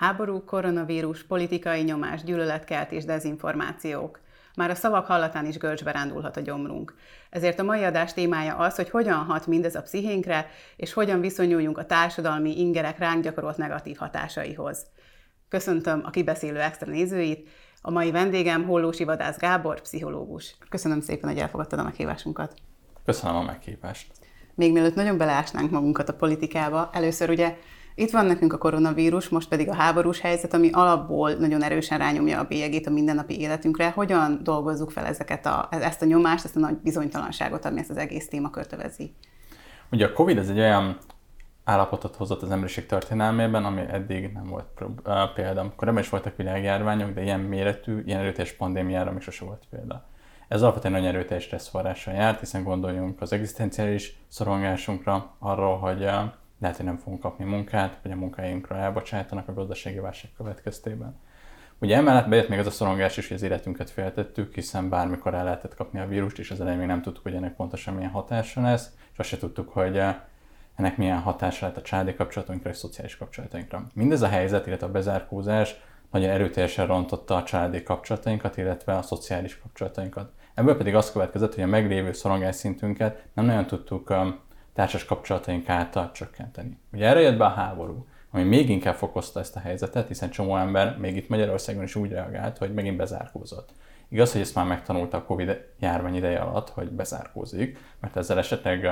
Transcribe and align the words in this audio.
Háború, 0.00 0.44
koronavírus, 0.44 1.22
politikai 1.22 1.82
nyomás, 1.82 2.22
gyűlöletkeltés, 2.22 3.04
dezinformációk. 3.04 4.20
Már 4.56 4.70
a 4.70 4.74
szavak 4.74 5.06
hallatán 5.06 5.46
is 5.46 5.58
görcsbe 5.58 5.92
rándulhat 5.92 6.36
a 6.36 6.40
gyomrunk. 6.40 6.94
Ezért 7.30 7.58
a 7.58 7.62
mai 7.62 7.84
adás 7.84 8.12
témája 8.12 8.56
az, 8.56 8.76
hogy 8.76 8.90
hogyan 8.90 9.14
hat 9.14 9.46
mindez 9.46 9.74
a 9.74 9.82
pszichénkre, 9.82 10.46
és 10.76 10.92
hogyan 10.92 11.20
viszonyuljunk 11.20 11.78
a 11.78 11.86
társadalmi 11.86 12.60
ingerek 12.60 12.98
ránk 12.98 13.24
gyakorolt 13.24 13.56
negatív 13.56 13.96
hatásaihoz. 13.96 14.86
Köszöntöm 15.48 16.02
a 16.04 16.10
kibeszélő 16.10 16.60
extra 16.60 16.90
nézőit, 16.90 17.48
a 17.82 17.90
mai 17.90 18.10
vendégem 18.10 18.64
Hollósi 18.64 19.04
Vadász 19.04 19.38
Gábor, 19.38 19.80
pszichológus. 19.80 20.56
Köszönöm 20.68 21.00
szépen, 21.00 21.30
hogy 21.30 21.38
elfogadtad 21.38 21.78
a 21.78 21.82
meghívásunkat. 21.82 22.54
Köszönöm 23.04 23.36
a 23.36 23.42
meghívást. 23.42 24.12
Még 24.54 24.72
mielőtt 24.72 24.94
nagyon 24.94 25.18
beleásnánk 25.18 25.70
magunkat 25.70 26.08
a 26.08 26.14
politikába, 26.14 26.90
először 26.92 27.30
ugye 27.30 27.56
itt 27.94 28.10
van 28.10 28.26
nekünk 28.26 28.52
a 28.52 28.58
koronavírus, 28.58 29.28
most 29.28 29.48
pedig 29.48 29.68
a 29.68 29.74
háborús 29.74 30.20
helyzet, 30.20 30.54
ami 30.54 30.70
alapból 30.72 31.32
nagyon 31.32 31.62
erősen 31.62 31.98
rányomja 31.98 32.38
a 32.38 32.44
bélyegét 32.44 32.86
a 32.86 32.90
mindennapi 32.90 33.40
életünkre. 33.40 33.90
Hogyan 33.90 34.40
dolgozzuk 34.42 34.90
fel 34.90 35.06
ezeket 35.06 35.46
a, 35.46 35.68
ezt 35.70 36.02
a 36.02 36.06
nyomást, 36.06 36.44
ezt 36.44 36.56
a 36.56 36.60
nagy 36.60 36.76
bizonytalanságot, 36.76 37.64
ami 37.64 37.78
ezt 37.78 37.90
az 37.90 37.96
egész 37.96 38.28
témakört 38.28 38.72
övezi? 38.72 39.14
Ugye 39.90 40.06
a 40.06 40.12
Covid 40.12 40.38
ez 40.38 40.48
egy 40.48 40.58
olyan 40.58 40.98
állapotot 41.64 42.16
hozott 42.16 42.42
az 42.42 42.50
emberiség 42.50 42.86
történelmében, 42.86 43.64
ami 43.64 43.80
eddig 43.80 44.32
nem 44.32 44.46
volt 44.46 44.66
példa. 45.34 45.72
Korábban 45.76 46.02
is 46.02 46.08
voltak 46.08 46.36
világjárványok, 46.36 47.10
de 47.10 47.22
ilyen 47.22 47.40
méretű, 47.40 48.02
ilyen 48.06 48.20
erőteljes 48.20 48.52
pandémiára 48.52 49.12
még 49.12 49.20
sose 49.20 49.44
volt 49.44 49.62
példa. 49.70 50.08
Ez 50.48 50.62
alapvetően 50.62 50.92
nagyon 50.92 51.08
erőteljes 51.08 51.44
stresszforrással 51.44 52.14
járt, 52.14 52.40
hiszen 52.40 52.64
gondoljunk 52.64 53.20
az 53.20 53.32
egzisztenciális 53.32 54.16
szorongásunkra, 54.28 55.34
arról, 55.38 55.78
hogy 55.78 56.08
lehet, 56.60 56.76
hogy 56.76 56.86
nem 56.86 56.96
fogunk 56.96 57.20
kapni 57.20 57.44
munkát, 57.44 57.98
vagy 58.02 58.12
a 58.12 58.16
munkáinkra 58.16 58.76
elbocsátanak 58.76 59.48
a 59.48 59.54
gazdasági 59.54 59.98
válság 59.98 60.30
következtében. 60.36 61.16
Ugye 61.78 61.96
emellett 61.96 62.28
bejött 62.28 62.48
még 62.48 62.58
az 62.58 62.66
a 62.66 62.70
szorongás 62.70 63.16
is, 63.16 63.28
hogy 63.28 63.36
az 63.36 63.42
életünket 63.42 63.90
féltettük, 63.90 64.54
hiszen 64.54 64.88
bármikor 64.88 65.34
el 65.34 65.44
lehetett 65.44 65.74
kapni 65.74 66.00
a 66.00 66.06
vírust, 66.06 66.38
és 66.38 66.50
az 66.50 66.60
elején 66.60 66.78
még 66.78 66.86
nem 66.86 67.02
tudtuk, 67.02 67.22
hogy 67.22 67.34
ennek 67.34 67.54
pontosan 67.54 67.94
milyen 67.94 68.10
hatása 68.10 68.60
lesz, 68.60 68.90
és 69.12 69.18
azt 69.18 69.28
se 69.28 69.38
tudtuk, 69.38 69.68
hogy 69.68 69.98
eh, 69.98 70.16
ennek 70.76 70.96
milyen 70.96 71.18
hatása 71.18 71.66
lehet 71.66 71.80
a 71.80 71.82
családi 71.82 72.14
kapcsolatainkra 72.14 72.70
és 72.70 72.76
szociális 72.76 73.16
kapcsolatainkra. 73.16 73.86
Mindez 73.94 74.22
a 74.22 74.28
helyzet, 74.28 74.66
illetve 74.66 74.86
a 74.86 74.90
bezárkózás 74.90 75.80
nagyon 76.10 76.30
erőteljesen 76.30 76.86
rontotta 76.86 77.36
a 77.36 77.42
családi 77.42 77.82
kapcsolatainkat, 77.82 78.56
illetve 78.56 78.96
a 78.96 79.02
szociális 79.02 79.58
kapcsolatainkat. 79.58 80.32
Ebből 80.54 80.76
pedig 80.76 80.94
az 80.94 81.12
következett, 81.12 81.54
hogy 81.54 81.64
a 81.64 81.66
meglévő 81.66 82.12
szorongás 82.12 82.56
szintünket 82.56 83.24
nem 83.34 83.44
nagyon 83.44 83.66
tudtuk 83.66 84.10
eh, 84.10 84.26
társas 84.72 85.04
kapcsolataink 85.04 85.68
által 85.68 86.10
csökkenteni. 86.12 86.78
Ugye 86.92 87.06
erre 87.06 87.20
jött 87.20 87.38
be 87.38 87.44
a 87.44 87.48
háború, 87.48 88.06
ami 88.30 88.42
még 88.42 88.70
inkább 88.70 88.94
fokozta 88.94 89.40
ezt 89.40 89.56
a 89.56 89.60
helyzetet, 89.60 90.08
hiszen 90.08 90.30
csomó 90.30 90.56
ember 90.56 90.98
még 90.98 91.16
itt 91.16 91.28
Magyarországon 91.28 91.82
is 91.82 91.94
úgy 91.94 92.10
reagált, 92.10 92.58
hogy 92.58 92.74
megint 92.74 92.96
bezárkózott. 92.96 93.68
Igaz, 94.08 94.32
hogy 94.32 94.40
ezt 94.40 94.54
már 94.54 94.66
megtanulta 94.66 95.16
a 95.16 95.24
Covid 95.24 95.66
járvány 95.78 96.14
ideje 96.14 96.38
alatt, 96.38 96.68
hogy 96.68 96.90
bezárkózik, 96.90 97.78
mert 98.00 98.16
ezzel 98.16 98.38
esetleg 98.38 98.88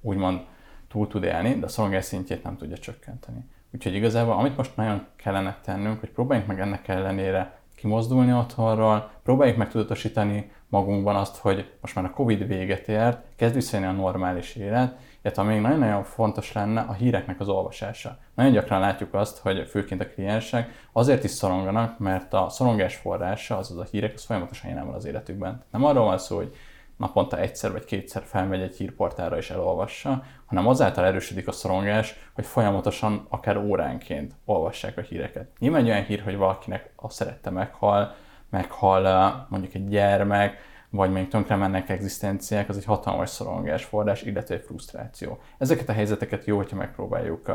úgymond 0.00 0.40
túl 0.88 1.08
tud 1.08 1.24
élni, 1.24 1.58
de 1.58 1.66
a 1.66 1.68
szolgálás 1.68 2.04
szintjét 2.04 2.42
nem 2.42 2.56
tudja 2.56 2.78
csökkenteni. 2.78 3.44
Úgyhogy 3.74 3.94
igazából 3.94 4.32
amit 4.32 4.56
most 4.56 4.76
nagyon 4.76 5.06
kellene 5.16 5.58
tennünk, 5.64 6.00
hogy 6.00 6.10
próbáljunk 6.10 6.48
meg 6.48 6.60
ennek 6.60 6.88
ellenére 6.88 7.58
kimozdulni 7.74 8.32
otthonról, 8.32 9.10
próbáljuk 9.22 9.56
meg 9.56 9.70
tudatosítani 9.70 10.52
magunkban 10.74 11.16
azt, 11.16 11.36
hogy 11.36 11.70
most 11.80 11.94
már 11.94 12.04
a 12.04 12.10
Covid 12.10 12.46
véget 12.46 12.88
ért, 12.88 13.18
kezd 13.36 13.54
visszajönni 13.54 13.88
a 13.88 13.92
normális 13.92 14.54
élet, 14.54 14.96
illetve 15.22 15.42
még 15.42 15.60
nagyon-nagyon 15.60 16.02
fontos 16.02 16.52
lenne 16.52 16.80
a 16.80 16.92
híreknek 16.92 17.40
az 17.40 17.48
olvasása. 17.48 18.18
Nagyon 18.34 18.52
gyakran 18.52 18.80
látjuk 18.80 19.14
azt, 19.14 19.38
hogy 19.38 19.68
főként 19.68 20.00
a 20.00 20.08
kliensek 20.08 20.86
azért 20.92 21.24
is 21.24 21.30
szoronganak, 21.30 21.98
mert 21.98 22.32
a 22.32 22.48
szorongás 22.48 22.96
forrása, 22.96 23.56
azaz 23.56 23.78
a 23.78 23.86
hírek, 23.90 24.12
az 24.14 24.24
folyamatosan 24.24 24.70
jelen 24.70 24.86
van 24.86 24.94
az 24.94 25.04
életükben. 25.04 25.62
Nem 25.70 25.84
arról 25.84 26.04
van 26.04 26.18
szó, 26.18 26.36
hogy 26.36 26.54
naponta 26.96 27.38
egyszer 27.38 27.72
vagy 27.72 27.84
kétszer 27.84 28.22
felmegy 28.22 28.60
egy 28.60 28.76
hírportára 28.76 29.36
és 29.36 29.50
elolvassa, 29.50 30.22
hanem 30.46 30.68
azáltal 30.68 31.04
erősödik 31.04 31.48
a 31.48 31.52
szorongás, 31.52 32.14
hogy 32.34 32.46
folyamatosan, 32.46 33.26
akár 33.28 33.56
óránként 33.56 34.32
olvassák 34.44 34.98
a 34.98 35.00
híreket. 35.00 35.48
Nyilván 35.58 35.80
egy 35.80 35.88
olyan 35.88 36.04
hír, 36.04 36.22
hogy 36.22 36.36
valakinek 36.36 36.92
a 36.96 37.10
szerette 37.10 37.50
meghal, 37.50 38.14
meghal 38.54 39.46
mondjuk 39.48 39.74
egy 39.74 39.88
gyermek, 39.88 40.56
vagy 40.90 41.12
még 41.12 41.28
tönkre 41.28 41.56
mennek 41.56 41.88
egzisztenciák, 41.88 42.68
az 42.68 42.76
egy 42.76 42.84
hatalmas 42.84 43.30
szorongás 43.30 43.84
forrás, 43.84 44.22
illetve 44.22 44.54
egy 44.54 44.64
frusztráció. 44.66 45.38
Ezeket 45.58 45.88
a 45.88 45.92
helyzeteket 45.92 46.44
jó, 46.44 46.56
hogyha 46.56 46.76
megpróbáljuk 46.76 47.52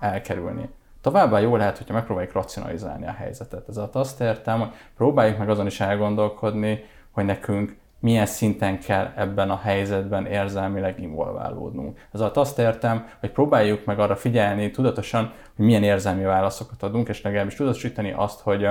elkerülni. 0.00 0.68
Továbbá 1.00 1.38
jó 1.38 1.56
lehet, 1.56 1.78
hogyha 1.78 1.94
megpróbáljuk 1.94 2.32
racionalizálni 2.32 3.06
a 3.06 3.12
helyzetet. 3.12 3.68
Ez 3.68 3.80
azt 3.92 4.20
értem, 4.20 4.58
hogy 4.58 4.68
próbáljuk 4.96 5.38
meg 5.38 5.50
azon 5.50 5.66
is 5.66 5.80
elgondolkodni, 5.80 6.84
hogy 7.10 7.24
nekünk 7.24 7.76
milyen 8.00 8.26
szinten 8.26 8.78
kell 8.78 9.12
ebben 9.16 9.50
a 9.50 9.56
helyzetben 9.56 10.26
érzelmileg 10.26 11.00
involválódnunk. 11.00 11.98
Ez 12.12 12.20
alatt 12.20 12.36
azt 12.36 12.58
értem, 12.58 13.06
hogy 13.20 13.30
próbáljuk 13.30 13.84
meg 13.84 13.98
arra 13.98 14.16
figyelni 14.16 14.70
tudatosan, 14.70 15.32
hogy 15.56 15.64
milyen 15.64 15.82
érzelmi 15.82 16.22
válaszokat 16.22 16.82
adunk, 16.82 17.08
és 17.08 17.22
legalábbis 17.22 17.54
tudatosítani 17.54 18.12
azt, 18.12 18.40
hogy 18.40 18.68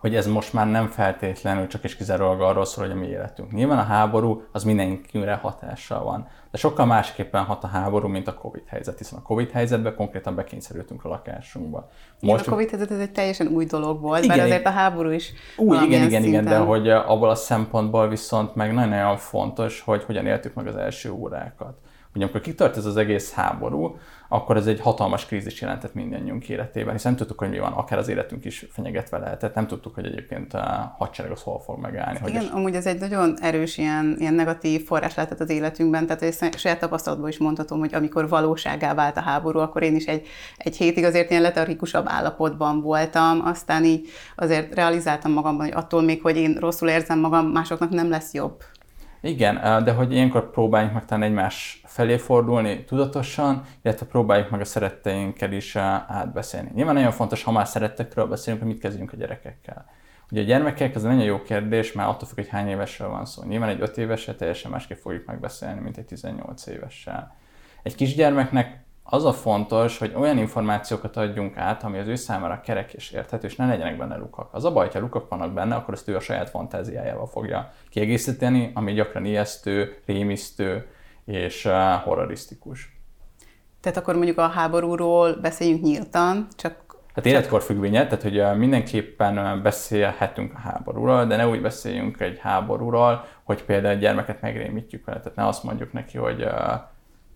hogy 0.00 0.14
ez 0.14 0.26
most 0.26 0.52
már 0.52 0.70
nem 0.70 0.86
feltétlenül 0.86 1.66
csak 1.66 1.84
és 1.84 1.96
kizárólag 1.96 2.40
arról 2.40 2.64
szól, 2.64 2.84
hogy 2.84 2.96
a 2.96 2.98
mi 2.98 3.06
életünk. 3.06 3.52
Nyilván 3.52 3.78
a 3.78 3.82
háború 3.82 4.42
az 4.52 4.64
mindenkire 4.64 5.34
hatással 5.34 6.04
van, 6.04 6.28
de 6.50 6.58
sokkal 6.58 6.86
másképpen 6.86 7.44
hat 7.44 7.64
a 7.64 7.66
háború, 7.66 8.08
mint 8.08 8.28
a 8.28 8.34
Covid 8.34 8.62
helyzet, 8.66 8.98
hiszen 8.98 9.18
a 9.18 9.22
Covid 9.22 9.50
helyzetben 9.50 9.94
konkrétan 9.94 10.34
bekényszerültünk 10.34 11.04
a 11.04 11.08
lakásunkba. 11.08 11.90
Most... 12.20 12.40
Igen, 12.40 12.52
a 12.52 12.56
Covid 12.56 12.70
helyzet 12.70 12.90
ez 12.90 12.98
egy 12.98 13.12
teljesen 13.12 13.46
új 13.46 13.64
dolog 13.64 14.00
volt, 14.00 14.24
igen, 14.24 14.36
mert 14.36 14.48
azért 14.48 14.66
a 14.66 14.70
háború 14.70 15.10
is 15.10 15.32
Új, 15.56 15.76
igen, 15.76 15.86
igen, 15.86 16.00
szinten... 16.00 16.24
igen, 16.24 16.44
de 16.44 16.56
hogy 16.56 16.88
abból 16.88 17.30
a 17.30 17.34
szempontból 17.34 18.08
viszont 18.08 18.54
meg 18.54 18.74
nagyon-nagyon 18.74 19.16
fontos, 19.16 19.80
hogy 19.80 20.04
hogyan 20.04 20.26
éltük 20.26 20.54
meg 20.54 20.66
az 20.66 20.76
első 20.76 21.10
órákat. 21.10 21.78
Ugye 22.14 22.24
amikor 22.24 22.40
kitört 22.40 22.76
ez 22.76 22.84
az 22.84 22.96
egész 22.96 23.32
háború, 23.32 23.96
akkor 24.28 24.56
ez 24.56 24.66
egy 24.66 24.80
hatalmas 24.80 25.26
krízis 25.26 25.60
jelentett 25.60 25.94
mindannyiunk 25.94 26.48
életében, 26.48 26.92
hiszen 26.92 27.10
nem 27.10 27.20
tudtuk, 27.20 27.38
hogy 27.38 27.50
mi 27.50 27.58
van, 27.58 27.72
akár 27.72 27.98
az 27.98 28.08
életünk 28.08 28.44
is 28.44 28.66
fenyegetve 28.70 29.18
lehetett, 29.18 29.54
nem 29.54 29.66
tudtuk, 29.66 29.94
hogy 29.94 30.06
egyébként 30.06 30.54
a 30.54 30.94
hadsereg 30.98 31.30
az 31.30 31.42
hol 31.42 31.60
fog 31.60 31.78
megállni. 31.80 32.18
Hogy 32.18 32.30
Igen, 32.30 32.42
is... 32.42 32.48
amúgy 32.48 32.74
ez 32.74 32.86
egy 32.86 33.00
nagyon 33.00 33.34
erős 33.40 33.78
ilyen, 33.78 34.16
ilyen 34.18 34.34
negatív 34.34 34.86
forrás 34.86 35.14
lehetett 35.14 35.40
az 35.40 35.50
életünkben, 35.50 36.06
tehát 36.06 36.22
ezt 36.22 36.58
saját 36.58 36.80
tapasztalatból 36.80 37.28
is 37.28 37.38
mondhatom, 37.38 37.78
hogy 37.78 37.94
amikor 37.94 38.28
valóságá 38.28 38.94
vált 38.94 39.16
a 39.16 39.20
háború, 39.20 39.58
akkor 39.58 39.82
én 39.82 39.94
is 39.94 40.04
egy, 40.04 40.26
egy 40.56 40.76
hétig 40.76 41.04
azért 41.04 41.30
ilyen 41.30 41.42
letargikusabb 41.42 42.04
állapotban 42.08 42.80
voltam, 42.80 43.40
aztán 43.44 43.84
így 43.84 44.08
azért 44.36 44.74
realizáltam 44.74 45.32
magamban, 45.32 45.66
hogy 45.66 45.74
attól 45.76 46.02
még, 46.02 46.22
hogy 46.22 46.36
én 46.36 46.56
rosszul 46.60 46.88
érzem 46.88 47.18
magam, 47.18 47.46
másoknak 47.46 47.90
nem 47.90 48.10
lesz 48.10 48.32
jobb. 48.32 48.62
Igen, 49.20 49.84
de 49.84 49.92
hogy 49.92 50.12
ilyenkor 50.12 50.50
próbáljunk 50.50 50.94
meg 50.94 51.04
talán 51.04 51.22
egymás 51.22 51.79
felé 51.90 52.16
fordulni 52.16 52.84
tudatosan, 52.84 53.62
illetve 53.82 54.06
próbáljuk 54.06 54.50
meg 54.50 54.60
a 54.60 54.64
szeretteinkkel 54.64 55.52
is 55.52 55.76
átbeszélni. 55.76 56.70
Nyilván 56.74 56.94
nagyon 56.94 57.10
fontos, 57.10 57.42
ha 57.42 57.52
már 57.52 57.66
szerettekről 57.66 58.26
beszélünk, 58.26 58.62
hogy 58.62 58.72
mit 58.72 58.80
kezdjünk 58.80 59.12
a 59.12 59.16
gyerekekkel. 59.16 59.86
Ugye 60.30 60.40
a 60.40 60.44
gyermekek, 60.44 60.94
ez 60.94 61.02
nagyon 61.02 61.22
jó 61.22 61.42
kérdés, 61.42 61.92
mert 61.92 62.08
attól 62.08 62.28
függ, 62.28 62.36
hogy 62.36 62.48
hány 62.48 62.68
évesről 62.68 63.08
van 63.08 63.24
szó. 63.24 63.42
Nyilván 63.42 63.68
egy 63.68 63.80
5 63.80 63.98
évesre 63.98 64.34
teljesen 64.34 64.70
másképp 64.70 64.98
fogjuk 64.98 65.26
megbeszélni, 65.26 65.80
mint 65.80 65.96
egy 65.96 66.04
18 66.04 66.66
évessel. 66.66 67.36
Egy 67.82 67.94
kisgyermeknek 67.94 68.84
az 69.02 69.24
a 69.24 69.32
fontos, 69.32 69.98
hogy 69.98 70.12
olyan 70.16 70.38
információkat 70.38 71.16
adjunk 71.16 71.56
át, 71.56 71.82
ami 71.82 71.98
az 71.98 72.06
ő 72.06 72.14
számára 72.14 72.60
kerek 72.60 72.92
és 72.92 73.10
érthető, 73.10 73.46
és 73.46 73.56
ne 73.56 73.66
legyenek 73.66 73.96
benne 73.96 74.16
lukak. 74.16 74.54
Az 74.54 74.64
a 74.64 74.72
baj, 74.72 74.88
ha 74.92 74.98
lukak 74.98 75.28
vannak 75.28 75.52
benne, 75.52 75.74
akkor 75.74 75.94
ezt 75.94 76.08
ő 76.08 76.16
a 76.16 76.20
saját 76.20 76.50
fantáziájával 76.50 77.26
fogja 77.26 77.72
kiegészíteni, 77.88 78.70
ami 78.74 78.92
gyakran 78.92 79.24
ijesztő, 79.24 80.02
rémisztő 80.06 80.86
és 81.30 81.64
uh, 81.64 81.72
horrorisztikus. 82.04 82.98
Tehát 83.80 83.98
akkor 83.98 84.14
mondjuk 84.14 84.38
a 84.38 84.48
háborúról 84.48 85.34
beszéljünk 85.34 85.82
nyíltan, 85.82 86.46
csak 86.56 86.88
Hát 87.14 87.26
életkor 87.26 87.62
függvénye, 87.62 88.06
tehát 88.06 88.22
hogy 88.22 88.58
mindenképpen 88.58 89.62
beszélhetünk 89.62 90.52
a 90.54 90.58
háborúról, 90.58 91.24
de 91.24 91.36
ne 91.36 91.48
úgy 91.48 91.60
beszéljünk 91.60 92.20
egy 92.20 92.38
háborúról, 92.38 93.24
hogy 93.42 93.64
például 93.64 93.94
egy 93.94 94.00
gyermeket 94.00 94.40
megrémítjük 94.40 95.04
vele, 95.04 95.20
tehát 95.20 95.36
ne 95.36 95.46
azt 95.46 95.62
mondjuk 95.64 95.92
neki, 95.92 96.18
hogy 96.18 96.46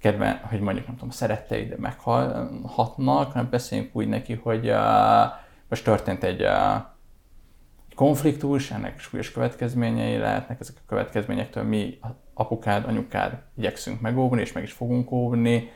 kedve, 0.00 0.40
hogy 0.48 0.60
mondjuk 0.60 0.86
nem 0.86 0.94
tudom, 0.94 1.10
szeretteid 1.10 1.78
meghalhatnak, 1.78 3.32
hanem 3.32 3.50
beszéljünk 3.50 3.96
úgy 3.96 4.08
neki, 4.08 4.40
hogy 4.42 4.72
most 5.68 5.84
történt 5.84 6.24
egy 6.24 6.46
konfliktus, 7.94 8.70
ennek 8.70 9.00
súlyos 9.00 9.32
következményei 9.32 10.16
lehetnek, 10.16 10.60
ezek 10.60 10.76
a 10.78 10.88
következményektől 10.88 11.62
mi, 11.62 11.98
apukád, 12.34 12.84
anyukád 12.84 13.42
igyekszünk 13.56 14.00
megóvni, 14.00 14.40
és 14.40 14.52
meg 14.52 14.62
is 14.62 14.72
fogunk 14.72 15.10
óvni, 15.10 15.70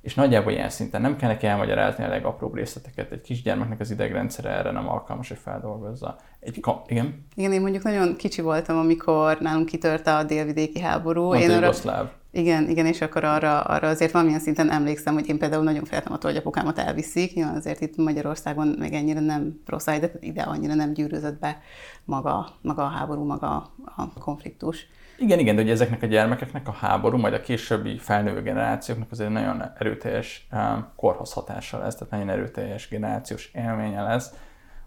és 0.00 0.14
nagyjából 0.14 0.52
ilyen 0.52 0.70
szinten 0.70 1.00
nem 1.00 1.16
kell 1.16 1.28
neki 1.28 1.46
elmagyarázni 1.46 2.04
a 2.04 2.08
legapróbb 2.08 2.54
részleteket. 2.54 3.12
Egy 3.12 3.20
kisgyermeknek 3.20 3.80
az 3.80 3.90
idegrendszere 3.90 4.50
erre 4.50 4.70
nem 4.70 4.88
alkalmas, 4.88 5.28
hogy 5.28 5.38
feldolgozza. 5.38 6.16
Egy 6.40 6.60
ka- 6.60 6.90
igen? 6.90 7.26
Igen, 7.34 7.52
én 7.52 7.60
mondjuk 7.60 7.82
nagyon 7.82 8.16
kicsi 8.16 8.40
voltam, 8.40 8.76
amikor 8.76 9.38
nálunk 9.40 9.66
kitört 9.66 10.06
a 10.06 10.22
délvidéki 10.22 10.80
háború. 10.80 11.34
én 11.34 11.50
arra. 11.50 12.16
Igen, 12.30 12.68
igen, 12.68 12.86
és 12.86 13.00
akkor 13.00 13.24
arra, 13.24 13.60
arra 13.60 13.88
azért 13.88 14.12
valamilyen 14.12 14.40
szinten 14.40 14.70
emlékszem, 14.70 15.14
hogy 15.14 15.28
én 15.28 15.38
például 15.38 15.62
nagyon 15.62 15.84
féltem 15.84 16.12
attól, 16.12 16.30
hogy 16.30 16.40
apukámat 16.40 16.78
elviszik. 16.78 17.32
Igen, 17.32 17.48
azért 17.48 17.80
itt 17.80 17.96
Magyarországon 17.96 18.66
még 18.78 18.92
ennyire 18.92 19.20
nem 19.20 19.60
rossz 19.66 19.84
de 19.84 20.12
ide 20.20 20.42
annyira 20.42 20.74
nem 20.74 20.92
gyűrűzött 20.92 21.38
be 21.38 21.60
maga, 22.04 22.48
maga 22.62 22.82
a 22.82 22.88
háború, 22.88 23.24
maga 23.24 23.72
a 23.96 24.12
konfliktus. 24.20 24.86
Igen, 25.20 25.38
igen, 25.38 25.56
de 25.56 25.62
hogy 25.62 25.70
ezeknek 25.70 26.02
a 26.02 26.06
gyermekeknek 26.06 26.68
a 26.68 26.72
háború, 26.72 27.18
majd 27.18 27.34
a 27.34 27.40
későbbi 27.40 27.98
felnővő 27.98 28.42
generációknak 28.42 29.10
azért 29.10 29.30
nagyon 29.30 29.72
erőteljes 29.78 30.46
um, 30.52 30.88
korhoz 30.96 31.32
hatása 31.32 31.78
lesz, 31.78 31.94
tehát 31.94 32.12
nagyon 32.12 32.28
erőteljes 32.28 32.88
generációs 32.88 33.50
élménye 33.54 34.02
lesz, 34.02 34.32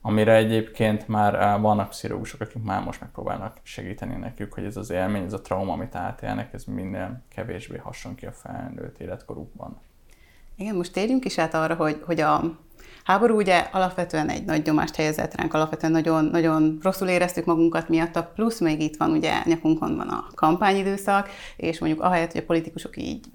amire 0.01 0.35
egyébként 0.35 1.07
már 1.07 1.55
uh, 1.55 1.61
vannak 1.61 1.89
pszichológusok, 1.89 2.41
akik 2.41 2.63
már 2.63 2.83
most 2.83 3.01
megpróbálnak 3.01 3.57
segíteni 3.63 4.15
nekük, 4.15 4.53
hogy 4.53 4.65
ez 4.65 4.77
az 4.77 4.89
élmény, 4.89 5.23
ez 5.23 5.33
a 5.33 5.41
trauma, 5.41 5.73
amit 5.73 5.95
átélnek, 5.95 6.53
ez 6.53 6.63
minél 6.63 7.23
kevésbé 7.29 7.77
hasson 7.77 8.15
ki 8.15 8.25
a 8.25 8.31
felnőtt 8.31 8.99
életkorukban. 8.99 9.81
Igen, 10.57 10.75
most 10.75 10.93
térjünk 10.93 11.25
is 11.25 11.37
át 11.37 11.53
arra, 11.53 11.75
hogy, 11.75 12.01
hogy 12.05 12.21
a 12.21 12.59
háború 13.03 13.35
ugye 13.35 13.57
alapvetően 13.71 14.29
egy 14.29 14.45
nagy 14.45 14.65
nyomást 14.65 14.95
helyezett 14.95 15.35
ránk, 15.35 15.53
alapvetően 15.53 15.91
nagyon, 15.91 16.25
nagyon 16.25 16.77
rosszul 16.81 17.07
éreztük 17.07 17.45
magunkat 17.45 17.89
miatta, 17.89 18.31
plusz 18.35 18.59
még 18.59 18.81
itt 18.81 18.97
van 18.97 19.11
ugye 19.11 19.41
nyakunkon 19.43 19.95
van 19.95 20.07
a 20.07 20.27
kampányidőszak, 20.35 21.29
és 21.57 21.79
mondjuk 21.79 22.01
ahelyett, 22.01 22.31
hogy 22.31 22.41
a 22.41 22.45
politikusok 22.45 22.97
így 22.97 23.25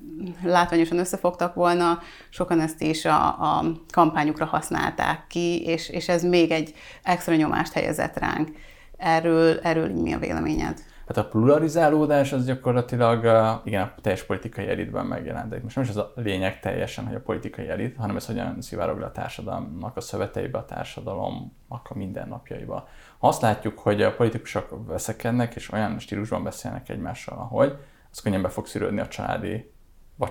látványosan 0.42 0.98
összefogtak 0.98 1.54
volna, 1.54 1.98
sokan 2.30 2.60
ezt 2.60 2.82
is 2.82 3.04
a, 3.04 3.26
a 3.26 3.64
kampányukra 3.92 4.44
használták 4.44 5.26
ki, 5.28 5.62
és, 5.64 5.88
és 5.88 6.08
ez 6.08 6.22
még 6.22 6.50
egy 6.50 6.74
extra 7.02 7.34
nyomást 7.34 7.72
helyezett 7.72 8.18
ránk. 8.18 8.50
Erről, 8.96 9.58
erről 9.58 9.88
mi 9.88 10.12
a 10.12 10.18
véleményed? 10.18 10.80
Hát 11.06 11.16
a 11.16 11.28
pluralizálódás 11.28 12.32
az 12.32 12.44
gyakorlatilag 12.44 13.24
igen, 13.64 13.82
a 13.82 14.00
teljes 14.00 14.22
politikai 14.22 14.68
elitben 14.68 15.06
megjelent. 15.06 15.48
De 15.48 15.60
most 15.62 15.74
nem 15.74 15.84
is 15.84 15.90
az 15.90 15.96
a 15.96 16.12
lényeg 16.14 16.60
teljesen, 16.60 17.06
hogy 17.06 17.14
a 17.14 17.20
politikai 17.20 17.68
elit, 17.68 17.96
hanem 17.96 18.16
ez 18.16 18.26
hogyan 18.26 18.60
szivárog 18.60 18.98
le 18.98 19.06
a 19.06 19.12
társadalomnak 19.12 19.96
a 19.96 20.00
szöveteibe, 20.00 20.58
a 20.58 20.64
társadalomnak 20.64 21.86
a 21.88 21.94
mindennapjaiba. 21.94 22.88
Ha 23.18 23.28
azt 23.28 23.40
látjuk, 23.40 23.78
hogy 23.78 24.02
a 24.02 24.14
politikusok 24.14 24.86
veszekednek, 24.86 25.54
és 25.54 25.72
olyan 25.72 25.98
stílusban 25.98 26.44
beszélnek 26.44 26.88
egymással, 26.88 27.38
ahogy, 27.38 27.76
az 28.10 28.20
könnyen 28.20 28.42
be 28.42 28.48
fog 28.48 28.66
szűrődni 28.66 29.00
a 29.00 29.08
családi 29.08 29.72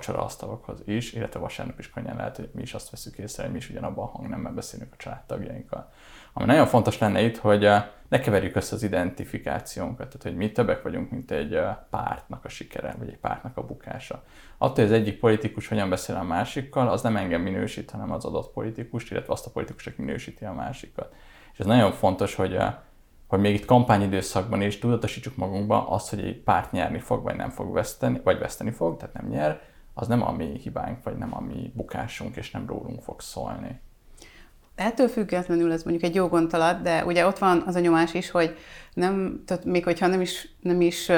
asztalokhoz 0.07 0.81
is, 0.85 1.13
illetve 1.13 1.39
vasárnap 1.39 1.79
is 1.79 1.89
könnyen 1.89 2.15
lehet, 2.15 2.35
hogy 2.35 2.49
mi 2.53 2.61
is 2.61 2.73
azt 2.73 2.89
veszük 2.89 3.17
észre, 3.17 3.43
hogy 3.43 3.51
mi 3.51 3.57
is 3.57 3.69
ugyanabban 3.69 4.05
a 4.05 4.17
hangnemmel 4.17 4.51
beszélünk 4.51 4.93
a 4.93 4.97
családtagjainkkal. 4.97 5.91
Ami 6.37 6.45
nagyon 6.45 6.65
fontos 6.65 6.97
lenne 6.97 7.21
itt, 7.21 7.37
hogy 7.37 7.65
eh, 7.65 7.85
ne 8.07 8.19
keverjük 8.19 8.55
össze 8.55 8.75
az 8.75 8.83
identifikációnkat, 8.83 10.07
tehát 10.07 10.23
hogy 10.23 10.35
mi 10.35 10.51
többek 10.51 10.81
vagyunk, 10.81 11.11
mint 11.11 11.31
egy 11.31 11.53
eh, 11.53 11.75
pártnak 11.89 12.45
a 12.45 12.49
sikere, 12.49 12.95
vagy 12.97 13.07
egy 13.07 13.17
pártnak 13.17 13.57
a 13.57 13.65
bukása. 13.65 14.23
Attól, 14.57 14.75
hogy 14.75 14.93
az 14.93 14.99
egyik 14.99 15.19
politikus 15.19 15.67
hogyan 15.67 15.89
beszél 15.89 16.15
a 16.15 16.23
másikkal, 16.23 16.87
az 16.87 17.01
nem 17.01 17.15
engem 17.15 17.41
minősít, 17.41 17.91
hanem 17.91 18.11
az 18.11 18.25
adott 18.25 18.53
politikust, 18.53 19.11
illetve 19.11 19.33
azt 19.33 19.45
a 19.45 19.49
politikus, 19.49 19.87
aki 19.87 20.01
minősíti 20.01 20.45
a 20.45 20.53
másikat. 20.53 21.13
És 21.53 21.59
ez 21.59 21.65
nagyon 21.65 21.91
fontos, 21.91 22.35
hogy, 22.35 22.55
eh, 22.55 22.75
hogy 23.27 23.39
még 23.39 23.53
itt 23.53 23.65
kampányidőszakban 23.65 24.61
is 24.61 24.79
tudatosítsuk 24.79 25.35
magunkban 25.35 25.85
azt, 25.87 26.09
hogy 26.09 26.19
egy 26.19 26.37
párt 26.37 26.71
nyerni 26.71 26.99
fog, 26.99 27.23
vagy 27.23 27.35
nem 27.35 27.49
fog 27.49 27.73
veszteni, 27.73 28.21
vagy 28.23 28.39
veszteni 28.39 28.71
fog, 28.71 28.97
tehát 28.97 29.13
nem 29.13 29.27
nyer, 29.27 29.61
az 29.93 30.07
nem 30.07 30.27
a 30.27 30.31
mi 30.31 30.59
hibánk, 30.61 31.03
vagy 31.03 31.17
nem 31.17 31.35
a 31.35 31.41
mi 31.41 31.71
bukásunk, 31.75 32.35
és 32.35 32.51
nem 32.51 32.67
rólunk 32.67 33.01
fog 33.01 33.21
szólni. 33.21 33.79
Ettől 34.75 35.07
függetlenül 35.07 35.71
ez 35.71 35.83
mondjuk 35.83 36.05
egy 36.05 36.15
jó 36.15 36.27
gondolat, 36.27 36.81
de 36.81 37.05
ugye 37.05 37.25
ott 37.25 37.37
van 37.37 37.63
az 37.65 37.75
a 37.75 37.79
nyomás 37.79 38.13
is, 38.13 38.31
hogy 38.31 38.57
nem, 38.93 39.43
tehát 39.45 39.65
még 39.65 39.83
hogyha 39.83 40.07
nem 40.07 40.21
is, 40.21 40.49
nem 40.61 40.81
is 40.81 41.09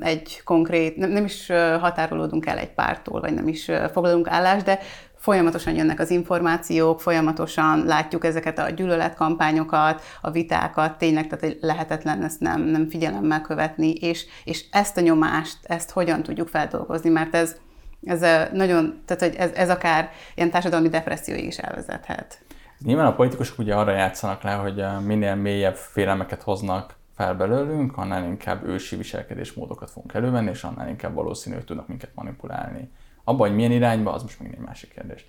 egy 0.00 0.40
konkrét, 0.44 0.96
nem, 0.96 1.10
nem 1.10 1.24
is 1.24 1.46
határolódunk 1.80 2.46
el 2.46 2.58
egy 2.58 2.72
pártól, 2.72 3.20
vagy 3.20 3.34
nem 3.34 3.48
is 3.48 3.70
foglalunk 3.92 4.28
állást, 4.28 4.64
de 4.64 4.78
folyamatosan 5.16 5.74
jönnek 5.74 6.00
az 6.00 6.10
információk, 6.10 7.00
folyamatosan 7.00 7.84
látjuk 7.84 8.24
ezeket 8.24 8.58
a 8.58 8.70
gyűlöletkampányokat, 8.70 10.02
a 10.20 10.30
vitákat, 10.30 10.98
tényleg 10.98 11.26
tehát 11.26 11.56
lehetetlen 11.60 12.22
ezt 12.22 12.40
nem, 12.40 12.62
nem 12.62 12.88
figyelemmel 12.88 13.40
követni, 13.40 13.92
és, 13.92 14.26
és 14.44 14.64
ezt 14.70 14.96
a 14.96 15.00
nyomást, 15.00 15.58
ezt 15.62 15.90
hogyan 15.90 16.22
tudjuk 16.22 16.48
feldolgozni, 16.48 17.10
mert 17.10 17.34
ez, 17.34 17.56
ez 18.04 18.50
nagyon, 18.52 19.02
tehát 19.04 19.22
hogy 19.22 19.34
ez, 19.34 19.50
ez 19.54 19.70
akár 19.70 20.10
ilyen 20.34 20.50
társadalmi 20.50 20.88
depresszióig 20.88 21.44
is 21.44 21.58
elvezethet. 21.58 22.45
Nyilván 22.78 23.06
a 23.06 23.14
politikusok 23.14 23.58
ugye 23.58 23.74
arra 23.74 23.92
játszanak 23.92 24.42
le, 24.42 24.52
hogy 24.52 24.80
eh, 24.80 25.00
minél 25.00 25.34
mélyebb 25.34 25.74
félelmeket 25.74 26.42
hoznak 26.42 26.94
fel 27.16 27.34
belőlünk, 27.34 27.96
annál 27.96 28.24
inkább 28.24 28.64
ősi 28.64 28.96
viselkedésmódokat 28.96 29.90
fogunk 29.90 30.14
elővenni, 30.14 30.50
és 30.50 30.64
annál 30.64 30.88
inkább 30.88 31.14
valószínű, 31.14 31.54
hogy 31.54 31.64
tudnak 31.64 31.88
minket 31.88 32.10
manipulálni. 32.14 32.90
Abban, 33.24 33.46
hogy 33.46 33.56
milyen 33.56 33.72
irányba, 33.72 34.12
az 34.12 34.22
most 34.22 34.40
még 34.40 34.52
egy 34.52 34.58
másik 34.58 34.92
kérdés. 34.92 35.26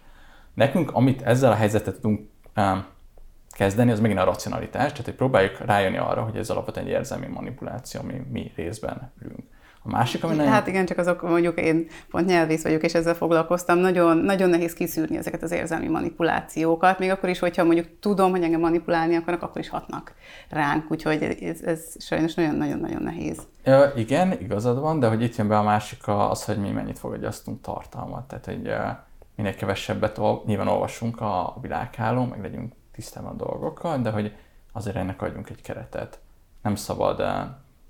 Nekünk, 0.53 0.91
amit 0.91 1.21
ezzel 1.21 1.51
a 1.51 1.55
helyzetet 1.55 1.95
tudunk 1.95 2.29
um, 2.55 2.85
kezdeni, 3.49 3.91
az 3.91 3.99
megint 3.99 4.19
a 4.19 4.23
racionalitás, 4.23 4.91
tehát 4.91 5.05
hogy 5.05 5.15
próbáljuk 5.15 5.57
rájönni 5.57 5.97
arra, 5.97 6.23
hogy 6.23 6.37
ez 6.37 6.49
alapvetően 6.49 6.85
egy 6.85 6.91
érzelmi 6.91 7.27
manipuláció, 7.27 7.99
ami 8.01 8.25
mi 8.31 8.51
részben 8.55 9.11
ülünk. 9.21 9.43
A 9.87 9.89
másik, 9.89 10.23
ami 10.23 10.35
nagyon... 10.35 10.51
Hát 10.51 10.67
igen, 10.67 10.85
csak 10.85 10.97
azok 10.97 11.21
mondjuk 11.21 11.59
én 11.59 11.87
pont 12.09 12.25
nyelvész 12.25 12.63
vagyok, 12.63 12.83
és 12.83 12.93
ezzel 12.93 13.13
foglalkoztam. 13.13 13.77
Nagyon, 13.77 14.17
nagyon 14.17 14.49
nehéz 14.49 14.73
kiszűrni 14.73 15.17
ezeket 15.17 15.43
az 15.43 15.51
érzelmi 15.51 15.87
manipulációkat, 15.87 16.99
még 16.99 17.09
akkor 17.09 17.29
is, 17.29 17.39
hogyha 17.39 17.63
mondjuk 17.63 17.87
tudom, 17.99 18.31
hogy 18.31 18.43
engem 18.43 18.59
manipulálni 18.59 19.15
akarnak, 19.15 19.43
akkor 19.43 19.61
is 19.61 19.69
hatnak 19.69 20.13
ránk, 20.49 20.91
úgyhogy 20.91 21.23
ez, 21.41 21.61
ez 21.61 22.03
sajnos 22.03 22.33
nagyon-nagyon-nagyon 22.33 23.01
nehéz. 23.01 23.39
Ja, 23.63 23.91
igen, 23.95 24.31
igazad 24.31 24.79
van, 24.79 24.99
de 24.99 25.07
hogy 25.07 25.23
itt 25.23 25.35
jön 25.35 25.47
be 25.47 25.57
a 25.57 25.63
másik 25.63 26.01
az, 26.05 26.45
hogy 26.45 26.57
mi 26.57 26.69
mennyit 26.69 26.99
fogadjasztunk 26.99 27.61
tartalmat. 27.61 28.27
Tehát, 28.27 28.45
hogy 28.45 28.73
minél 29.35 29.55
kevesebbet 29.55 30.19
nyilván 30.45 30.67
olvasunk 30.67 31.21
a 31.21 31.57
világhálón, 31.61 32.27
meg 32.27 32.41
legyünk 32.41 32.73
tisztában 32.91 33.31
a 33.31 33.43
dolgokkal, 33.45 33.97
de 33.97 34.09
hogy 34.09 34.35
azért 34.73 34.95
ennek 34.95 35.21
adjunk 35.21 35.49
egy 35.49 35.61
keretet. 35.61 36.19
Nem 36.61 36.75
szabad 36.75 37.23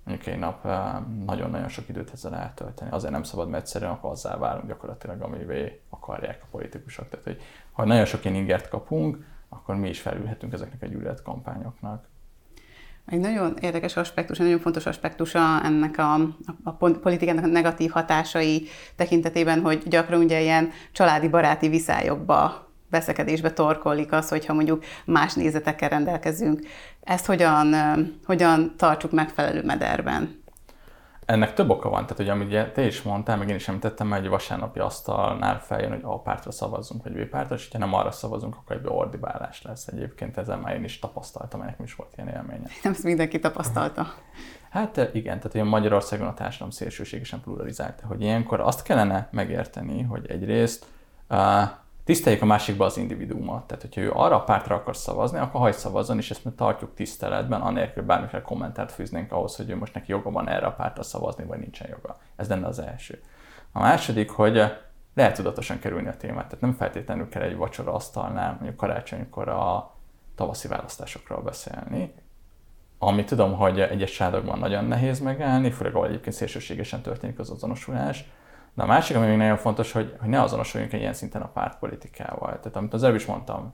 egy 0.09 0.39
nap 0.39 0.65
eh, 0.65 0.93
nagyon-nagyon 1.25 1.69
sok 1.69 1.89
időt 1.89 2.11
ezzel 2.13 2.35
eltölteni. 2.35 2.91
Azért 2.91 3.11
nem 3.11 3.23
szabad, 3.23 3.49
mert 3.49 3.63
egyszerűen 3.63 3.91
akkor 3.91 4.11
azzá 4.11 4.37
válunk 4.37 4.67
gyakorlatilag, 4.67 5.21
amivé 5.21 5.81
akarják 5.89 6.39
a 6.43 6.47
politikusok. 6.51 7.09
Tehát, 7.09 7.25
hogy 7.25 7.41
ha 7.71 7.85
nagyon 7.85 8.05
sok 8.05 8.25
ilyen 8.25 8.37
ingert 8.37 8.67
kapunk, 8.67 9.25
akkor 9.49 9.75
mi 9.75 9.89
is 9.89 9.99
felülhetünk 9.99 10.53
ezeknek 10.53 10.81
a 10.81 10.85
gyűlöletkampányoknak. 10.85 12.07
Egy 13.05 13.19
nagyon 13.19 13.55
érdekes 13.59 13.97
aspektus, 13.97 14.37
nagyon 14.37 14.59
fontos 14.59 14.85
aspektusa 14.85 15.63
ennek 15.63 15.97
a, 15.97 16.13
a 16.63 16.71
politikának 16.71 17.43
a 17.43 17.47
negatív 17.47 17.91
hatásai 17.91 18.67
tekintetében, 18.95 19.61
hogy 19.61 19.83
gyakran 19.87 20.21
ugye 20.21 20.41
ilyen 20.41 20.69
családi 20.91 21.27
baráti 21.27 21.67
viszályokba 21.69 22.67
veszekedésbe 22.89 23.53
torkolik 23.53 24.11
az, 24.11 24.29
hogyha 24.29 24.53
mondjuk 24.53 24.83
más 25.05 25.33
nézetekkel 25.33 25.89
rendelkezünk. 25.89 26.59
Ezt 27.07 27.25
hogyan, 27.25 27.75
hogyan 28.25 28.73
tartsuk 28.77 29.11
megfelelő 29.11 29.63
mederben? 29.63 30.43
Ennek 31.25 31.53
több 31.53 31.69
oka 31.69 31.89
van, 31.89 32.03
tehát 32.05 32.19
ugye 32.19 32.31
amit 32.31 32.73
te 32.73 32.85
is 32.85 33.01
mondtál, 33.01 33.37
meg 33.37 33.49
én 33.49 33.55
is 33.55 33.67
említettem, 33.67 34.11
hogy 34.11 34.27
vasárnapi 34.27 34.79
asztalnál 34.79 35.59
feljön, 35.59 35.91
hogy 35.91 36.01
A 36.03 36.21
pártra 36.21 36.51
szavazzunk, 36.51 37.03
vagy 37.03 37.13
B 37.13 37.29
pártra, 37.29 37.55
és 37.55 37.69
ha 37.71 37.77
nem 37.77 37.93
arra 37.93 38.11
szavazunk, 38.11 38.55
akkor 38.55 38.75
egy 38.75 38.85
ordibálás 38.85 39.61
lesz 39.61 39.87
egyébként, 39.87 40.37
ezzel 40.37 40.57
már 40.57 40.75
én 40.75 40.83
is 40.83 40.99
tapasztaltam, 40.99 41.61
ennek 41.61 41.79
is 41.83 41.95
volt 41.95 42.13
ilyen 42.15 42.29
élménye. 42.29 42.67
Nem 42.83 42.91
ezt 42.93 43.03
mindenki 43.03 43.39
tapasztalta. 43.39 44.13
Hát 44.69 44.97
igen, 45.13 45.37
tehát 45.37 45.51
hogy 45.51 45.63
Magyarországon 45.63 46.27
a 46.27 46.33
társadalom 46.33 46.71
szélsőségesen 46.71 47.41
pluralizált, 47.41 48.03
hogy 48.07 48.21
ilyenkor 48.21 48.59
azt 48.59 48.83
kellene 48.83 49.27
megérteni, 49.31 50.01
hogy 50.03 50.29
egyrészt 50.29 50.85
tiszteljük 52.07 52.41
a 52.41 52.45
másikba 52.45 52.85
az 52.85 52.97
individuumot. 52.97 53.67
Tehát, 53.67 53.81
hogyha 53.81 54.01
ő 54.01 54.11
arra 54.11 54.35
a 54.35 54.43
pártra 54.43 54.75
akar 54.75 54.95
szavazni, 54.95 55.37
akkor 55.37 55.61
hagyd 55.61 55.75
szavazzon, 55.75 56.17
és 56.17 56.31
ezt 56.31 56.45
mi 56.45 56.51
tartjuk 56.55 56.93
tiszteletben, 56.93 57.61
anélkül 57.61 58.03
bármiféle 58.03 58.41
kommentárt 58.41 58.91
fűznénk 58.91 59.31
ahhoz, 59.31 59.55
hogy 59.55 59.69
ő 59.69 59.75
most 59.75 59.93
neki 59.93 60.11
joga 60.11 60.31
van 60.31 60.49
erre 60.49 60.65
a 60.65 60.71
pártra 60.71 61.03
szavazni, 61.03 61.43
vagy 61.43 61.59
nincsen 61.59 61.87
joga. 61.89 62.19
Ez 62.35 62.47
lenne 62.47 62.67
az 62.67 62.79
első. 62.79 63.21
A 63.71 63.79
második, 63.79 64.29
hogy 64.29 64.63
lehet 65.13 65.35
tudatosan 65.35 65.79
kerülni 65.79 66.07
a 66.07 66.17
témát. 66.17 66.45
Tehát 66.45 66.61
nem 66.61 66.73
feltétlenül 66.73 67.29
kell 67.29 67.41
egy 67.41 67.55
vacsora 67.55 67.93
asztalnál, 67.93 68.51
mondjuk 68.53 68.75
karácsonykor 68.75 69.49
a 69.49 69.93
tavaszi 70.35 70.67
választásokról 70.67 71.41
beszélni, 71.41 72.13
ami 72.99 73.23
tudom, 73.23 73.53
hogy 73.53 73.79
egyes 73.79 74.11
családokban 74.11 74.59
nagyon 74.59 74.85
nehéz 74.85 75.19
megállni, 75.19 75.71
főleg 75.71 75.95
ahol 75.95 76.07
egyébként 76.07 76.35
szélsőségesen 76.35 77.01
történik 77.01 77.39
az 77.39 77.49
azonosulás, 77.49 78.25
de 78.77 78.84
a 78.84 78.86
másik, 78.86 79.15
ami 79.15 79.25
még 79.25 79.38
nagyon 79.38 79.57
fontos, 79.57 79.91
hogy, 79.91 80.15
hogy 80.19 80.29
ne 80.29 80.41
azonosuljunk 80.41 80.93
ilyen 80.93 81.13
szinten 81.13 81.41
a 81.41 81.48
pártpolitikával. 81.48 82.60
Tehát 82.60 82.75
amit 82.75 82.93
az 82.93 83.03
előbb 83.03 83.15
is 83.15 83.25
mondtam, 83.25 83.74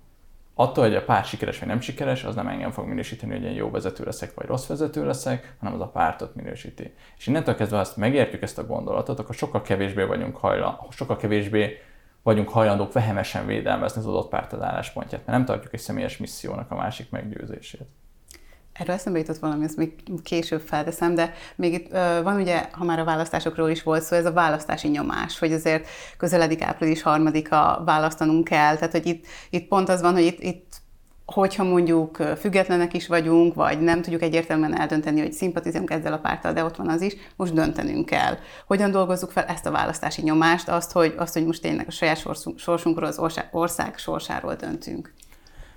attól, 0.53 0.83
hogy 0.83 0.95
a 0.95 1.03
párt 1.03 1.25
sikeres 1.25 1.60
vagy 1.60 1.67
nem 1.67 1.79
sikeres, 1.79 2.24
az 2.24 2.36
nem 2.36 2.48
engem 2.48 2.72
fog 2.72 2.88
minősíteni, 2.88 3.31
hogy 3.31 3.43
én 3.43 3.51
jó 3.51 3.72
vezető 3.72 4.03
leszek 4.03 4.33
vagy 4.33 4.45
rossz 4.45 4.67
vezető 4.67 5.05
leszek, 5.05 5.55
hanem 5.60 5.74
az 5.74 5.81
a 5.81 5.88
pártot 5.88 6.36
minősíti. 6.36 6.93
És 7.17 7.27
innentől 7.27 7.55
kezdve, 7.55 7.75
ha 7.75 7.81
ezt 7.81 7.98
megértjük 7.98 8.41
ezt 8.41 8.57
a 8.57 8.65
gondolatot, 8.65 9.19
akkor 9.19 9.36
sokkal 9.36 9.62
kevésbé 9.62 10.03
vagyunk 10.03 10.38
hajlandók, 10.38 10.93
sokkal 10.93 11.17
kevésbé 11.17 11.77
vagyunk 12.22 12.50
hajlandók 12.50 12.93
vehemesen 12.93 13.45
védelmezni 13.45 14.01
az 14.01 14.07
adott 14.07 14.29
párt 14.29 14.53
az 14.53 14.62
álláspontját, 14.62 15.25
mert 15.25 15.38
nem 15.38 15.45
tartjuk 15.45 15.74
egy 15.74 15.79
személyes 15.79 16.17
missziónak 16.17 16.72
a 16.72 16.75
másik 16.75 17.10
meggyőzését. 17.10 17.88
Erről 18.73 18.95
eszembe 18.95 19.19
jutott 19.19 19.37
valami, 19.37 19.63
ezt 19.63 19.77
még 19.77 19.93
később 20.23 20.61
felteszem, 20.61 21.15
de 21.15 21.33
még 21.55 21.73
itt 21.73 21.91
van 22.23 22.35
ugye, 22.35 22.67
ha 22.71 22.83
már 22.83 22.99
a 22.99 23.03
választásokról 23.03 23.69
is 23.69 23.83
volt 23.83 24.03
szó, 24.03 24.15
ez 24.15 24.25
a 24.25 24.31
választási 24.31 24.87
nyomás, 24.87 25.39
hogy 25.39 25.53
azért 25.53 25.87
közeledik 26.17 26.61
április 26.61 27.01
harmadika, 27.01 27.81
választanunk 27.85 28.43
kell, 28.43 28.75
tehát 28.75 28.91
hogy 28.91 29.05
itt, 29.05 29.25
itt 29.49 29.67
pont 29.67 29.89
az 29.89 30.01
van, 30.01 30.13
hogy 30.13 30.25
itt, 30.25 30.39
itt 30.39 30.81
hogyha 31.25 31.63
mondjuk 31.63 32.15
függetlenek 32.15 32.93
is 32.93 33.07
vagyunk, 33.07 33.53
vagy 33.53 33.79
nem 33.81 34.01
tudjuk 34.01 34.21
egyértelműen 34.21 34.79
eldönteni, 34.79 35.19
hogy 35.19 35.31
szimpatizálunk 35.31 35.91
ezzel 35.91 36.13
a 36.13 36.17
párttal, 36.17 36.53
de 36.53 36.63
ott 36.63 36.75
van 36.75 36.89
az 36.89 37.01
is, 37.01 37.15
most 37.35 37.53
döntenünk 37.53 38.05
kell. 38.05 38.37
Hogyan 38.67 38.91
dolgozzuk 38.91 39.31
fel 39.31 39.43
ezt 39.43 39.65
a 39.65 39.71
választási 39.71 40.21
nyomást, 40.21 40.69
azt, 40.69 40.91
hogy, 40.91 41.13
azt, 41.17 41.33
hogy 41.33 41.45
most 41.45 41.61
tényleg 41.61 41.87
a 41.87 41.91
saját 41.91 42.23
sorsunkról, 42.55 43.07
az 43.07 43.19
ország 43.51 43.97
sorsáról 43.97 44.55
döntünk? 44.55 45.13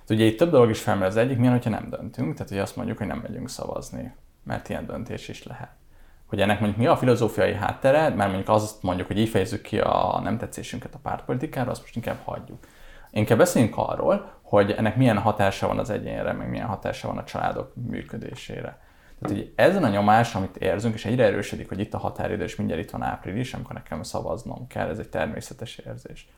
Ugye 0.08 0.25
itt 0.25 0.38
több 0.38 0.50
dolog 0.50 0.70
is 0.70 0.80
felmerül. 0.80 1.08
Az 1.08 1.16
egyik 1.16 1.38
milyen, 1.38 1.52
hogyha 1.52 1.70
nem 1.70 1.90
döntünk, 1.90 2.34
tehát 2.34 2.48
hogy 2.48 2.58
azt 2.58 2.76
mondjuk, 2.76 2.98
hogy 2.98 3.06
nem 3.06 3.18
megyünk 3.18 3.48
szavazni, 3.48 4.14
mert 4.42 4.68
ilyen 4.68 4.86
döntés 4.86 5.28
is 5.28 5.42
lehet. 5.42 5.70
Hogy 6.26 6.40
ennek 6.40 6.60
mondjuk 6.60 6.80
mi 6.80 6.86
a 6.86 6.96
filozófiai 6.96 7.54
háttere, 7.54 8.08
mert 8.08 8.30
mondjuk 8.30 8.48
azt 8.48 8.82
mondjuk, 8.82 9.06
hogy 9.06 9.18
így 9.18 9.28
fejezzük 9.28 9.62
ki 9.62 9.78
a 9.78 10.20
nem 10.22 10.38
tetszésünket 10.38 10.94
a 10.94 10.98
pártpolitikára, 11.02 11.70
azt 11.70 11.80
most 11.80 11.96
inkább 11.96 12.18
hagyjuk. 12.25 12.58
Inkább 13.10 13.38
beszéljünk 13.38 13.76
arról, 13.76 14.32
hogy 14.42 14.70
ennek 14.70 14.96
milyen 14.96 15.18
hatása 15.18 15.66
van 15.66 15.78
az 15.78 15.90
egyénre, 15.90 16.32
meg 16.32 16.48
milyen 16.50 16.66
hatása 16.66 17.08
van 17.08 17.18
a 17.18 17.25
családok 17.25 17.72
működésére. 17.75 18.80
Tehát 19.20 19.36
hogy 19.36 19.52
ezen 19.56 19.84
a 19.84 19.88
nyomás, 19.88 20.34
amit 20.34 20.56
érzünk, 20.56 20.94
és 20.94 21.04
egyre 21.04 21.25
erősödik, 21.25 21.68
hogy 21.68 21.80
itt 21.80 21.94
a 21.94 21.98
határidő, 21.98 22.44
és 22.44 22.56
mindjárt 22.56 22.82
itt 22.82 22.90
van 22.90 23.02
április, 23.02 23.54
amikor 23.54 23.75
nekem 23.75 24.02
szavaznom 24.02 24.66
kell, 24.66 24.88
ez 24.88 24.98
egy 24.98 25.08
természetes 25.08 25.78
érzés. 25.78 26.28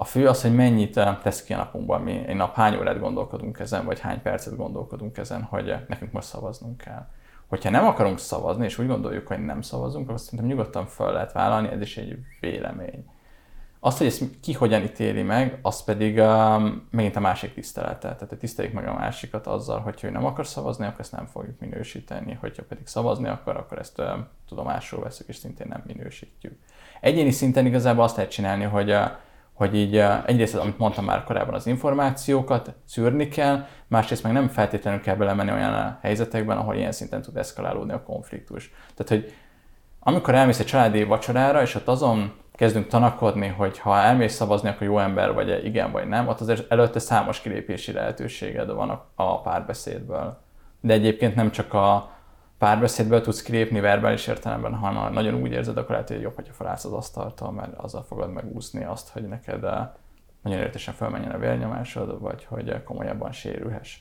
A 0.00 0.04
fő 0.04 0.28
az, 0.28 0.42
hogy 0.42 0.54
mennyit 0.54 0.96
eh, 0.96 1.16
tesz 1.22 1.42
ki 1.42 1.52
a 1.52 1.56
napunkban, 1.56 2.02
mi 2.02 2.24
egy 2.26 2.36
nap 2.36 2.54
hány 2.54 2.76
órát 2.76 2.98
gondolkodunk 2.98 3.58
ezen, 3.58 3.84
vagy 3.84 4.00
hány 4.00 4.22
percet 4.22 4.56
gondolkodunk 4.56 5.16
ezen, 5.16 5.42
hogy 5.42 5.68
eh, 5.68 5.80
nekünk 5.88 6.12
most 6.12 6.26
szavaznunk 6.26 6.76
kell. 6.76 7.06
Hogyha 7.46 7.70
nem 7.70 7.86
akarunk 7.86 8.18
szavazni, 8.18 8.64
és 8.64 8.78
úgy 8.78 8.86
gondoljuk, 8.86 9.26
hogy 9.26 9.44
nem 9.44 9.60
szavazunk, 9.60 10.08
akkor 10.08 10.20
szerintem 10.20 10.48
nyugodtan 10.48 10.86
fel 10.86 11.12
lehet 11.12 11.32
vállalni, 11.32 11.68
ez 11.68 11.80
is 11.80 11.96
egy 11.96 12.18
vélemény. 12.40 13.04
Azt, 13.80 13.98
hogy 13.98 14.06
ezt 14.06 14.24
ki 14.40 14.52
hogyan 14.52 14.82
ítéli 14.82 15.22
meg, 15.22 15.58
az 15.62 15.84
pedig 15.84 16.18
um, 16.18 16.88
megint 16.90 17.16
a 17.16 17.20
másik 17.20 17.54
tisztelete. 17.54 17.98
Tehát, 17.98 18.28
hogy 18.28 18.38
tiszteljük 18.38 18.74
meg 18.74 18.88
a 18.88 18.94
másikat 18.94 19.46
azzal, 19.46 19.80
hogy 19.80 20.00
ő 20.02 20.10
nem 20.10 20.24
akar 20.24 20.46
szavazni, 20.46 20.86
akkor 20.86 21.00
ezt 21.00 21.12
nem 21.12 21.26
fogjuk 21.26 21.60
minősíteni, 21.60 22.38
hogyha 22.40 22.62
pedig 22.62 22.86
szavazni 22.86 23.28
akar, 23.28 23.56
akkor 23.56 23.78
ezt 23.78 23.98
uh, 23.98 24.06
tudomásul 24.48 25.02
veszük, 25.02 25.28
és 25.28 25.36
szintén 25.36 25.66
nem 25.68 25.82
minősítjük. 25.86 26.58
Egyéni 27.00 27.30
szinten 27.30 27.66
igazából 27.66 28.04
azt 28.04 28.16
lehet 28.16 28.30
csinálni, 28.30 28.64
hogy 28.64 28.90
uh, 28.90 29.10
hogy 29.58 29.74
így 29.74 29.96
egyrészt, 30.26 30.54
amit 30.54 30.78
mondtam 30.78 31.04
már 31.04 31.24
korábban, 31.24 31.54
az 31.54 31.66
információkat 31.66 32.74
szűrni 32.84 33.28
kell, 33.28 33.64
másrészt 33.86 34.22
meg 34.22 34.32
nem 34.32 34.48
feltétlenül 34.48 35.00
kell 35.00 35.14
belemenni 35.14 35.52
olyan 35.52 35.98
helyzetekben, 36.02 36.56
ahol 36.56 36.74
ilyen 36.74 36.92
szinten 36.92 37.22
tud 37.22 37.36
eszkalálódni 37.36 37.92
a 37.92 38.02
konfliktus. 38.02 38.72
Tehát, 38.94 39.08
hogy 39.08 39.34
amikor 40.00 40.34
elmész 40.34 40.60
egy 40.60 40.66
családi 40.66 41.04
vacsorára, 41.04 41.62
és 41.62 41.74
ott 41.74 41.88
azon 41.88 42.32
kezdünk 42.52 42.86
tanakodni, 42.86 43.46
hogy 43.46 43.78
ha 43.78 43.96
elmész 43.96 44.34
szavazni, 44.34 44.68
akkor 44.68 44.86
jó 44.86 44.98
ember 44.98 45.32
vagy 45.32 45.64
igen 45.64 45.92
vagy 45.92 46.08
nem, 46.08 46.28
ott 46.28 46.40
azért 46.40 46.70
előtte 46.70 46.98
számos 46.98 47.40
kilépési 47.40 47.92
lehetőséged 47.92 48.72
van 48.72 48.90
a, 48.90 49.04
a 49.14 49.40
párbeszédből. 49.40 50.40
De 50.80 50.92
egyébként 50.92 51.34
nem 51.34 51.50
csak 51.50 51.74
a 51.74 52.10
párbeszédből 52.58 53.20
tudsz 53.20 53.42
kilépni 53.42 53.80
verbális 53.80 54.26
értelemben, 54.26 54.74
ha 54.74 55.10
nagyon 55.10 55.34
úgy 55.34 55.52
érzed, 55.52 55.76
akkor 55.76 55.90
lehet, 55.90 56.08
hogy 56.08 56.20
jobb, 56.20 56.34
hogyha 56.34 56.52
felállsz 56.52 56.84
az 56.84 56.92
asztaltól, 56.92 57.52
mert 57.52 57.78
azzal 57.78 58.02
fogod 58.02 58.32
megúszni 58.32 58.84
azt, 58.84 59.08
hogy 59.08 59.28
neked 59.28 59.64
eh, 59.64 59.88
nagyon 60.42 60.58
értesen 60.58 60.94
felmenjen 60.94 61.30
a 61.30 61.38
vérnyomásod, 61.38 62.20
vagy 62.20 62.44
hogy 62.44 62.68
eh, 62.68 62.82
komolyabban 62.84 63.32
sérülhess. 63.32 63.96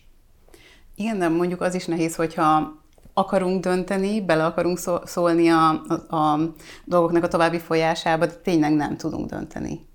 Igen, 0.95 1.19
de 1.19 1.27
mondjuk 1.27 1.61
az 1.61 1.75
is 1.75 1.85
nehéz, 1.85 2.15
hogyha 2.15 2.73
akarunk 3.13 3.63
dönteni, 3.63 4.21
bele 4.21 4.45
akarunk 4.45 4.79
szólni 5.03 5.49
a, 5.49 5.69
a, 5.87 6.15
a 6.15 6.39
dolgoknak 6.85 7.23
a 7.23 7.27
további 7.27 7.59
folyásába, 7.59 8.25
de 8.25 8.33
tényleg 8.33 8.73
nem 8.73 8.97
tudunk 8.97 9.29
dönteni. 9.29 9.85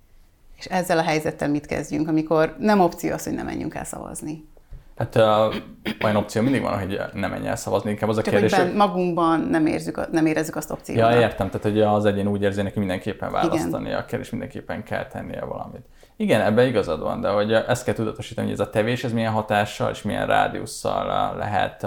És 0.57 0.64
ezzel 0.64 0.99
a 0.99 1.02
helyzettel 1.02 1.49
mit 1.49 1.66
kezdjünk, 1.66 2.09
amikor 2.09 2.57
nem 2.59 2.81
opció 2.81 3.12
az, 3.12 3.25
hogy 3.25 3.35
nem 3.35 3.45
menjünk 3.45 3.75
el 3.75 3.85
szavazni? 3.85 4.45
Hát 5.02 5.16
uh, 5.16 5.54
olyan 6.04 6.16
opció 6.16 6.42
mindig 6.42 6.62
van, 6.62 6.78
hogy 6.78 7.00
nem 7.12 7.30
menj 7.30 7.47
el 7.47 7.56
szavazni, 7.56 7.90
inkább 7.90 8.09
az 8.09 8.16
a 8.16 8.23
Csak 8.23 8.32
kérdés, 8.32 8.54
hogy 8.54 8.75
magunkban 8.75 9.40
nem, 9.40 9.66
érzük, 9.66 10.11
nem 10.11 10.26
érezzük 10.26 10.56
azt 10.56 10.71
opciót. 10.71 10.99
Ja, 10.99 11.21
értem, 11.21 11.47
tehát 11.47 11.62
hogy 11.62 11.80
az 11.80 12.04
egyén 12.04 12.26
úgy 12.26 12.42
érzi, 12.42 12.62
neki 12.62 12.78
mindenképpen 12.78 13.32
választani 13.32 13.87
Igen. 13.87 13.99
a 13.99 14.04
kérdés, 14.04 14.30
mindenképpen 14.30 14.82
kell 14.82 15.06
tennie 15.06 15.44
valamit. 15.44 15.80
Igen, 16.16 16.40
ebben 16.40 16.66
igazad 16.66 17.00
van, 17.00 17.21
de 17.21 17.28
hogy 17.28 17.52
ezt 17.52 17.85
kell 17.85 17.94
tudatosítani, 17.94 18.47
hogy 18.47 18.61
ez 18.61 18.66
a 18.66 18.71
tevés, 18.71 19.04
ez 19.04 19.12
milyen 19.12 19.32
hatással 19.32 19.90
és 19.90 20.02
milyen 20.02 20.26
rádiusszal 20.26 21.37
lehet 21.37 21.87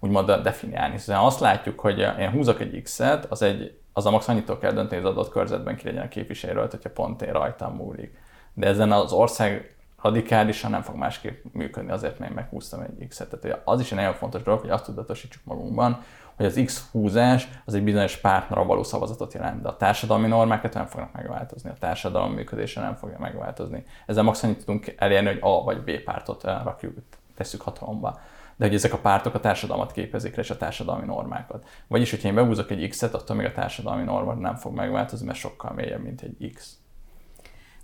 úgymond 0.00 0.30
definiálni. 0.30 0.98
Szóval 0.98 1.24
azt 1.24 1.40
látjuk, 1.40 1.80
hogy 1.80 1.98
én 2.18 2.30
húzok 2.30 2.60
egy 2.60 2.82
X-et, 2.82 3.26
az, 3.28 3.42
egy, 3.42 3.78
az 3.92 4.06
a 4.06 4.10
max 4.10 4.28
annyitól 4.28 4.58
kell 4.58 4.72
dönteni, 4.72 5.00
hogy 5.00 5.10
az 5.10 5.16
adott 5.16 5.32
körzetben 5.32 5.76
ki 5.76 5.86
legyen 5.86 6.04
a 6.04 6.08
képviselőt, 6.08 6.70
hogyha 6.70 6.90
pont 6.90 7.22
én 7.22 7.32
rajtam 7.32 7.74
múlik. 7.74 8.18
De 8.54 8.66
ezen 8.66 8.92
az 8.92 9.12
ország 9.12 9.74
radikálisan 10.02 10.70
nem 10.70 10.82
fog 10.82 10.96
másképp 10.96 11.44
működni, 11.52 11.90
azért 11.90 12.18
mert 12.18 12.30
én 12.30 12.36
meghúztam 12.36 12.80
egy 12.80 13.06
X-et. 13.08 13.40
Tehát 13.40 13.60
az 13.64 13.80
is 13.80 13.92
egy 13.92 13.98
nagyon 13.98 14.14
fontos 14.14 14.42
dolog, 14.42 14.60
hogy 14.60 14.70
azt 14.70 14.84
tudatosítsuk 14.84 15.44
magunkban, 15.44 16.02
hogy 16.36 16.46
az 16.46 16.62
X 16.64 16.88
húzás 16.90 17.48
az 17.64 17.74
egy 17.74 17.84
bizonyos 17.84 18.16
pártnra 18.16 18.64
való 18.64 18.82
szavazatot 18.82 19.34
jelent, 19.34 19.62
de 19.62 19.68
a 19.68 19.76
társadalmi 19.76 20.26
normákat 20.26 20.74
nem 20.74 20.86
fognak 20.86 21.12
megváltozni, 21.12 21.70
a 21.70 21.76
társadalom 21.78 22.32
működése 22.32 22.80
nem 22.80 22.94
fogja 22.94 23.18
megváltozni. 23.18 23.84
Ezzel 24.06 24.22
maximum 24.22 24.56
tudunk 24.56 24.94
elérni, 24.96 25.28
hogy 25.28 25.38
A 25.40 25.64
vagy 25.64 25.82
B 25.82 25.90
pártot 26.04 26.44
rakjuk, 26.44 26.98
tesszük 27.34 27.60
hatalomba. 27.60 28.18
De 28.56 28.66
hogy 28.66 28.74
ezek 28.74 28.92
a 28.92 28.98
pártok 28.98 29.34
a 29.34 29.40
társadalmat 29.40 29.92
képezik 29.92 30.36
és 30.36 30.50
a 30.50 30.56
társadalmi 30.56 31.06
normákat. 31.06 31.66
Vagyis, 31.86 32.10
hogyha 32.10 32.28
én 32.28 32.34
behúzok 32.34 32.70
egy 32.70 32.88
X-et, 32.88 33.14
attól 33.14 33.36
még 33.36 33.46
a 33.46 33.52
társadalmi 33.52 34.04
norma 34.04 34.34
nem 34.34 34.54
fog 34.54 34.74
megváltozni, 34.74 35.26
mert 35.26 35.38
sokkal 35.38 35.72
mélyebb, 35.72 36.02
mint 36.02 36.20
egy 36.20 36.52
X. 36.54 36.78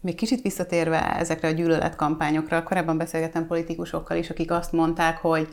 Még 0.00 0.14
kicsit 0.14 0.42
visszatérve 0.42 1.16
ezekre 1.16 1.48
a 1.48 1.52
gyűlöletkampányokra, 1.52 2.62
korábban 2.62 2.98
beszélgettem 2.98 3.46
politikusokkal 3.46 4.16
is, 4.16 4.30
akik 4.30 4.50
azt 4.50 4.72
mondták, 4.72 5.18
hogy, 5.18 5.48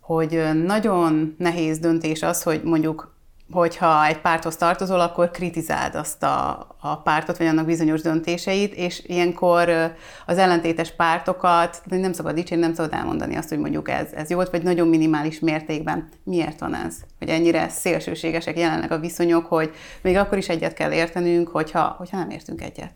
hogy 0.00 0.50
nagyon 0.64 1.34
nehéz 1.38 1.78
döntés 1.78 2.22
az, 2.22 2.42
hogy 2.42 2.62
mondjuk 2.62 3.18
hogyha 3.52 4.06
egy 4.06 4.20
párthoz 4.20 4.56
tartozol, 4.56 5.00
akkor 5.00 5.30
kritizáld 5.30 5.94
azt 5.94 6.22
a, 6.22 6.66
a 6.80 6.96
pártot, 6.96 7.36
vagy 7.36 7.46
annak 7.46 7.66
bizonyos 7.66 8.00
döntéseit, 8.00 8.74
és 8.74 9.02
ilyenkor 9.06 9.94
az 10.26 10.38
ellentétes 10.38 10.92
pártokat 10.92 11.82
nem 11.84 12.12
szabad 12.12 12.34
dicsérni, 12.34 12.64
nem 12.64 12.74
szabad 12.74 12.92
elmondani 12.92 13.36
azt, 13.36 13.48
hogy 13.48 13.58
mondjuk 13.58 13.88
ez, 13.90 14.12
ez 14.12 14.30
jó 14.30 14.36
volt, 14.36 14.50
vagy 14.50 14.62
nagyon 14.62 14.88
minimális 14.88 15.38
mértékben. 15.38 16.08
Miért 16.24 16.60
van 16.60 16.74
ez? 16.74 16.96
Hogy 17.18 17.28
ennyire 17.28 17.68
szélsőségesek 17.68 18.58
jelenleg 18.58 18.92
a 18.92 18.98
viszonyok, 18.98 19.46
hogy 19.46 19.70
még 20.02 20.16
akkor 20.16 20.38
is 20.38 20.48
egyet 20.48 20.74
kell 20.74 20.92
értenünk, 20.92 21.48
hogyha, 21.48 21.94
hogyha 21.98 22.16
nem 22.16 22.30
értünk 22.30 22.62
egyet. 22.62 22.92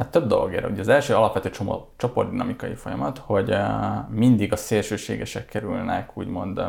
Hát 0.00 0.10
több 0.10 0.26
dolog 0.26 0.52
ér. 0.52 0.64
Ugye 0.64 0.80
az 0.80 0.88
első 0.88 1.14
alapvető 1.14 1.50
csoportdinamikai 1.96 2.74
folyamat, 2.74 3.18
hogy 3.18 3.50
eh, 3.50 3.68
mindig 4.08 4.52
a 4.52 4.56
szélsőségesek 4.56 5.46
kerülnek 5.46 6.16
úgymond 6.16 6.60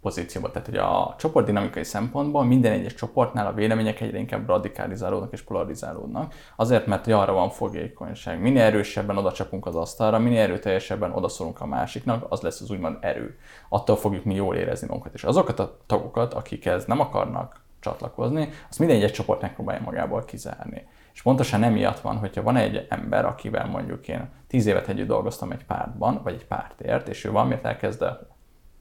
pozícióba. 0.00 0.50
Tehát, 0.50 0.68
hogy 0.68 0.76
a 0.76 1.14
csoportdinamikai 1.18 1.84
szempontból 1.84 2.44
minden 2.44 2.72
egyes 2.72 2.94
csoportnál 2.94 3.46
a 3.46 3.52
vélemények 3.52 4.00
egyre 4.00 4.18
inkább 4.18 4.48
radikalizálódnak 4.48 5.32
és 5.32 5.42
polarizálódnak. 5.42 6.34
Azért, 6.56 6.86
mert 6.86 7.06
arra 7.06 7.32
van 7.32 7.50
fogékonyság. 7.50 8.40
Minél 8.40 8.62
erősebben 8.62 9.16
oda 9.16 9.32
csapunk 9.32 9.66
az 9.66 9.76
asztalra, 9.76 10.18
minél 10.18 10.40
erőteljesebben 10.40 11.12
odaszólunk 11.12 11.60
a 11.60 11.66
másiknak, 11.66 12.26
az 12.28 12.40
lesz 12.40 12.60
az 12.60 12.70
úgymond 12.70 12.96
erő. 13.00 13.38
Attól 13.68 13.96
fogjuk 13.96 14.24
mi 14.24 14.34
jól 14.34 14.56
érezni 14.56 14.86
magunkat. 14.86 15.14
És 15.14 15.24
azokat 15.24 15.58
a 15.58 15.78
tagokat, 15.86 16.34
akik 16.34 16.66
ez 16.66 16.84
nem 16.84 17.00
akarnak 17.00 17.60
csatlakozni, 17.80 18.48
azt 18.68 18.78
minden 18.78 18.96
egyes 18.96 19.10
csoport 19.10 19.40
megpróbálja 19.40 19.82
magából 19.84 20.24
kizárni. 20.24 20.86
És 21.20 21.26
pontosan 21.26 21.62
emiatt 21.62 22.00
van, 22.00 22.16
hogyha 22.16 22.42
van 22.42 22.56
egy 22.56 22.86
ember, 22.88 23.24
akivel 23.24 23.66
mondjuk 23.66 24.08
én 24.08 24.28
tíz 24.46 24.66
évet 24.66 24.88
együtt 24.88 25.06
dolgoztam 25.06 25.50
egy 25.50 25.64
pártban, 25.64 26.20
vagy 26.22 26.34
egy 26.34 26.46
pártért, 26.46 27.08
és 27.08 27.24
ő 27.24 27.30
valamiért 27.30 27.64
elkezd 27.64 28.04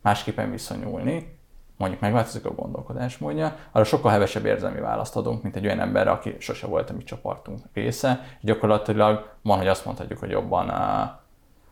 másképpen 0.01 0.51
viszonyulni, 0.51 1.39
mondjuk 1.77 2.01
megváltozik 2.01 2.45
a 2.45 2.53
gondolkodásmódja, 2.53 3.55
arra 3.71 3.83
sokkal 3.83 4.11
hevesebb 4.11 4.45
érzelmi 4.45 4.79
választ 4.79 5.15
adunk, 5.15 5.43
mint 5.43 5.55
egy 5.55 5.65
olyan 5.65 5.79
emberre, 5.79 6.11
aki 6.11 6.35
sose 6.37 6.67
volt 6.67 6.89
a 6.89 6.93
mi 6.93 7.03
csoportunk 7.03 7.59
része, 7.73 8.19
és 8.37 8.43
gyakorlatilag 8.43 9.29
van, 9.41 9.57
hogy 9.57 9.67
azt 9.67 9.85
mondhatjuk, 9.85 10.19
hogy 10.19 10.29
jobban 10.29 10.69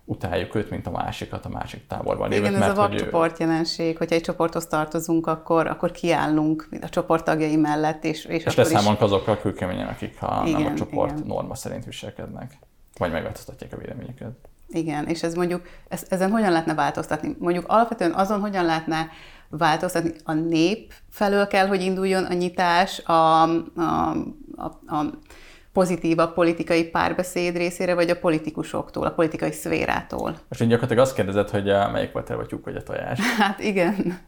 utáljuk 0.09 0.55
őt, 0.55 0.69
mint 0.69 0.87
a 0.87 0.91
másikat, 0.91 1.45
a 1.45 1.49
másik 1.49 1.87
táborban 1.87 2.29
lévőt. 2.29 2.47
Igen, 2.47 2.61
ez 2.61 2.67
mert, 2.67 2.77
a 2.77 2.81
vakcsoport 2.81 3.39
ő... 3.39 3.43
jelenség, 3.43 3.97
hogyha 3.97 4.15
egy 4.15 4.21
csoporthoz 4.21 4.67
tartozunk, 4.67 5.27
akkor, 5.27 5.67
akkor 5.67 5.91
kiállunk 5.91 6.69
a 6.81 6.89
csoport 6.89 7.23
tagjai 7.23 7.55
mellett. 7.55 8.03
És, 8.03 8.25
és, 8.25 8.45
és 8.45 8.55
leszámolunk 8.55 8.97
is... 8.97 9.03
azokkal 9.03 9.37
kőkeményen, 9.37 9.87
akik 9.87 10.19
ha 10.19 10.43
igen, 10.45 10.61
nem 10.61 10.71
a 10.73 10.75
csoport 10.75 11.11
igen. 11.11 11.27
norma 11.27 11.55
szerint 11.55 11.85
viselkednek, 11.85 12.57
vagy 12.97 13.11
megváltoztatják 13.11 13.73
a 13.73 13.77
véleményüket. 13.77 14.31
Igen, 14.69 15.07
és 15.07 15.23
ez 15.23 15.33
mondjuk, 15.33 15.67
ez, 15.87 16.05
ezen 16.09 16.31
hogyan 16.31 16.51
lehetne 16.51 16.73
változtatni? 16.73 17.35
Mondjuk 17.39 17.65
alapvetően 17.67 18.13
azon 18.13 18.39
hogyan 18.39 18.65
lehetne 18.65 19.09
változtatni. 19.49 20.11
A 20.23 20.33
nép 20.33 20.93
felől 21.09 21.47
kell, 21.47 21.67
hogy 21.67 21.81
induljon 21.81 22.23
a 22.23 22.33
nyitás, 22.33 22.99
a, 22.99 23.41
a, 23.41 24.15
a, 24.55 24.95
a 24.95 25.05
pozitívabb 25.77 26.34
politikai 26.34 26.89
párbeszéd 26.89 27.57
részére, 27.57 27.93
vagy 27.93 28.10
a 28.10 28.19
politikusoktól, 28.19 29.05
a 29.05 29.12
politikai 29.12 29.51
szférától. 29.51 30.36
Most 30.50 30.62
én 30.62 30.67
gyakorlatilag 30.67 31.03
azt 31.03 31.15
kérdezed, 31.15 31.50
hogy 31.50 31.69
eh, 31.69 31.91
melyik 31.91 32.12
volt 32.12 32.29
el, 32.29 32.36
vagy 32.36 32.48
tyúk, 32.48 32.65
vagy 32.65 32.75
a 32.75 32.84
tojás. 32.84 33.19
Hát 33.39 33.60
igen. 33.60 34.19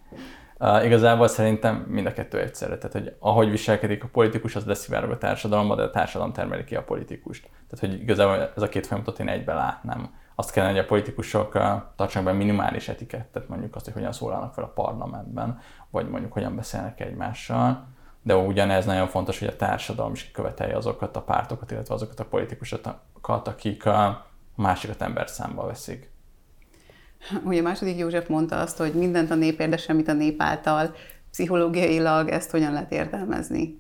Uh, 0.60 0.86
igazából 0.86 1.28
szerintem 1.28 1.86
mind 1.88 2.06
a 2.06 2.14
kettő 2.14 2.40
egyszerre. 2.40 2.78
Tehát, 2.78 2.92
hogy 2.92 3.16
ahogy 3.20 3.50
viselkedik 3.50 4.04
a 4.04 4.08
politikus, 4.12 4.56
az 4.56 4.66
leszivárog 4.66 5.12
a 5.12 5.18
társadalomba, 5.18 5.76
de 5.76 5.84
a 5.84 5.90
társadalom 5.90 6.34
termeli 6.34 6.64
ki 6.64 6.76
a 6.76 6.84
politikust. 6.84 7.50
Tehát, 7.70 7.86
hogy 7.86 8.02
igazából 8.02 8.52
ez 8.56 8.62
a 8.62 8.70
két 8.70 8.88
folyamatot 8.88 9.20
én 9.20 9.28
egybe 9.28 9.54
látnám 9.54 10.10
azt 10.36 10.52
kellene, 10.52 10.74
hogy 10.74 10.82
a 10.82 10.88
politikusok 10.88 11.52
tartsanak 11.96 12.32
be 12.32 12.38
minimális 12.38 12.88
etikettet, 12.88 13.48
mondjuk 13.48 13.76
azt, 13.76 13.86
hogy 13.86 13.94
hogyan 13.94 14.12
szólalnak 14.12 14.54
fel 14.54 14.64
a 14.64 14.72
parlamentben, 14.76 15.60
vagy 15.90 16.10
mondjuk 16.10 16.34
hogyan 16.34 16.56
beszélnek 16.56 17.00
egymással. 17.00 17.88
De 18.22 18.36
ugyanez 18.36 18.86
nagyon 18.86 19.08
fontos, 19.08 19.40
hogy 19.40 19.48
a 19.48 19.56
társadalom 19.56 20.14
is 20.14 20.32
követelje 20.32 20.76
azokat 20.76 21.16
a 21.16 21.22
pártokat, 21.22 21.72
illetve 21.72 21.94
azokat 21.94 22.20
a 22.20 22.26
politikusokat, 22.26 23.48
akik 23.48 23.86
a 23.86 24.28
másikat 24.56 25.02
ember 25.02 25.30
számba 25.30 25.66
veszik. 25.66 26.12
Ugye 27.44 27.62
második 27.62 27.98
József 27.98 28.28
mondta 28.28 28.60
azt, 28.60 28.78
hogy 28.78 28.94
mindent 28.94 29.32
a 29.32 29.36
nép 29.36 29.60
érde, 29.60 29.78
semmit 29.78 30.08
a 30.08 30.14
nép 30.14 30.42
által. 30.42 30.96
Pszichológiailag 31.32 32.30
ezt 32.30 32.52
hogyan 32.52 32.74
lehet 32.74 32.92
értelmezni? 32.92 33.80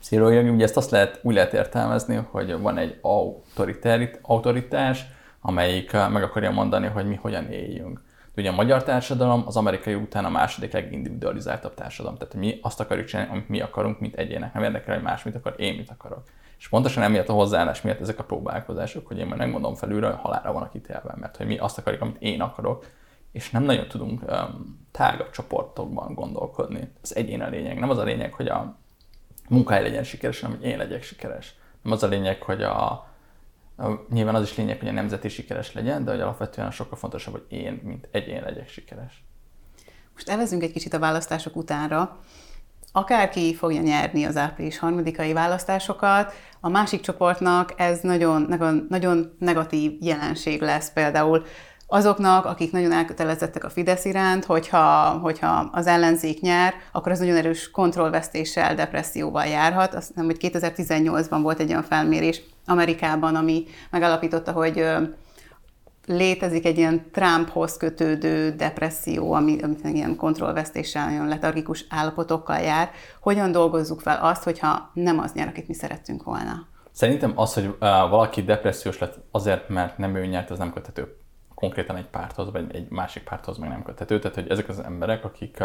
Pszichológiai, 0.00 0.48
ugye 0.48 0.64
ezt 0.64 0.76
azt 0.76 0.90
lehet, 0.90 1.20
úgy 1.22 1.34
lehet 1.34 1.52
értelmezni, 1.52 2.26
hogy 2.30 2.60
van 2.60 2.78
egy 2.78 2.98
autoritás, 4.22 5.04
amelyik 5.40 5.92
meg 5.92 6.22
akarja 6.22 6.50
mondani, 6.50 6.86
hogy 6.86 7.06
mi 7.06 7.14
hogyan 7.14 7.50
éljünk. 7.50 8.02
Ugye 8.36 8.50
a 8.50 8.54
magyar 8.54 8.82
társadalom 8.82 9.42
az 9.46 9.56
amerikai 9.56 9.94
után 9.94 10.24
a 10.24 10.30
második 10.30 10.72
legindividualizáltabb 10.72 11.74
társadalom. 11.74 12.18
Tehát 12.18 12.34
mi 12.34 12.58
azt 12.62 12.80
akarjuk 12.80 13.06
csinálni, 13.06 13.30
amit 13.30 13.48
mi 13.48 13.60
akarunk, 13.60 14.00
mint 14.00 14.14
egyének. 14.14 14.54
Nem 14.54 14.62
érdekel, 14.62 14.94
hogy 14.94 15.02
más 15.02 15.22
mit 15.22 15.34
akar, 15.34 15.54
én 15.56 15.74
mit 15.74 15.90
akarok. 15.90 16.22
És 16.58 16.68
pontosan 16.68 17.02
emiatt 17.02 17.28
a 17.28 17.32
hozzáállás 17.32 17.82
miatt 17.82 18.00
ezek 18.00 18.18
a 18.18 18.24
próbálkozások, 18.24 19.06
hogy 19.06 19.18
én 19.18 19.26
majd 19.26 19.38
megmondom 19.38 19.74
felülről, 19.74 20.10
hogy 20.10 20.20
halálra 20.20 20.52
van 20.52 20.62
a 20.62 20.70
ítélve, 20.72 21.14
mert 21.16 21.36
hogy 21.36 21.46
mi 21.46 21.58
azt 21.58 21.78
akarjuk, 21.78 22.02
amit 22.02 22.22
én 22.22 22.40
akarok, 22.40 22.86
és 23.32 23.50
nem 23.50 23.62
nagyon 23.62 23.88
tudunk 23.88 24.22
um, 24.22 24.86
tágabb 24.90 25.30
csoportokban 25.30 26.14
gondolkodni. 26.14 26.92
Az 27.02 27.16
egyén 27.16 27.40
a 27.40 27.48
lényeg. 27.48 27.78
Nem 27.78 27.90
az 27.90 27.98
a 27.98 28.02
lényeg, 28.02 28.32
hogy 28.32 28.48
a 28.48 28.76
munkahely 29.48 29.82
legyen 29.82 30.04
sikeres, 30.04 30.40
hanem 30.40 30.56
hogy 30.56 30.66
én 30.66 30.78
legyek 30.78 31.02
sikeres. 31.02 31.54
Nem 31.82 31.92
az 31.92 32.02
a 32.02 32.06
lényeg, 32.06 32.42
hogy 32.42 32.62
a, 32.62 33.06
Nyilván 34.10 34.34
az 34.34 34.42
is 34.42 34.56
lényeg, 34.56 34.78
hogy 34.78 34.88
a 34.88 34.92
nemzeti 34.92 35.28
sikeres 35.28 35.72
legyen, 35.72 36.04
de 36.04 36.10
hogy 36.10 36.20
alapvetően 36.20 36.70
sokkal 36.70 36.98
fontosabb, 36.98 37.32
hogy 37.32 37.46
én, 37.48 37.80
mint 37.84 38.08
egyén 38.10 38.42
legyek 38.42 38.68
sikeres. 38.68 39.24
Most 40.12 40.28
elvezünk 40.28 40.62
egy 40.62 40.72
kicsit 40.72 40.94
a 40.94 40.98
választások 40.98 41.56
utánra. 41.56 42.18
Akárki 42.92 43.54
fogja 43.54 43.80
nyerni 43.80 44.24
az 44.24 44.36
április 44.36 44.78
harmadikai 44.78 45.32
választásokat, 45.32 46.32
a 46.60 46.68
másik 46.68 47.00
csoportnak 47.00 47.74
ez 47.76 48.00
nagyon, 48.00 48.42
nagyon, 48.42 48.86
nagyon 48.88 49.36
negatív 49.38 49.92
jelenség 50.00 50.60
lesz. 50.60 50.92
Például 50.92 51.44
azoknak, 51.86 52.44
akik 52.44 52.72
nagyon 52.72 52.92
elkötelezettek 52.92 53.64
a 53.64 53.70
Fidesz 53.70 54.04
iránt, 54.04 54.44
hogyha, 54.44 55.10
hogyha 55.18 55.70
az 55.72 55.86
ellenzék 55.86 56.40
nyer, 56.40 56.74
akkor 56.92 57.12
az 57.12 57.18
nagyon 57.18 57.36
erős 57.36 57.70
kontrollvesztéssel, 57.70 58.74
depresszióval 58.74 59.46
járhat. 59.46 59.94
Azt 59.94 60.08
hiszem, 60.08 60.24
hogy 60.24 60.36
2018-ban 60.40 61.38
volt 61.42 61.60
egy 61.60 61.70
olyan 61.70 61.82
felmérés 61.82 62.42
Amerikában, 62.66 63.34
ami 63.34 63.64
megalapította, 63.90 64.52
hogy 64.52 64.86
létezik 66.06 66.66
egy 66.66 66.78
ilyen 66.78 67.10
Trumphoz 67.12 67.76
kötődő 67.76 68.50
depresszió, 68.50 69.32
ami, 69.32 69.62
ami 69.62 69.76
ilyen 69.82 70.16
kontrollvesztéssel, 70.16 71.10
nagyon 71.10 71.28
letargikus 71.28 71.86
állapotokkal 71.88 72.58
jár. 72.58 72.90
Hogyan 73.20 73.52
dolgozzuk 73.52 74.00
fel 74.00 74.18
azt, 74.22 74.42
hogyha 74.42 74.90
nem 74.94 75.18
az 75.18 75.32
nyer, 75.32 75.48
akit 75.48 75.68
mi 75.68 75.74
szerettünk 75.74 76.22
volna? 76.22 76.66
Szerintem 76.90 77.32
az, 77.34 77.54
hogy 77.54 77.74
valaki 77.78 78.42
depressziós 78.42 78.98
lett 78.98 79.18
azért, 79.30 79.68
mert 79.68 79.98
nem 79.98 80.14
ő 80.14 80.26
nyert, 80.26 80.50
az 80.50 80.58
nem 80.58 80.72
köthető 80.72 81.16
konkrétan 81.54 81.96
egy 81.96 82.08
párthoz, 82.08 82.52
vagy 82.52 82.74
egy 82.74 82.90
másik 82.90 83.22
párthoz 83.22 83.58
meg 83.58 83.68
nem 83.68 83.82
köthető. 83.82 84.18
Tehát, 84.18 84.36
hogy 84.36 84.50
ezek 84.50 84.68
az 84.68 84.78
emberek, 84.78 85.24
akik 85.24 85.62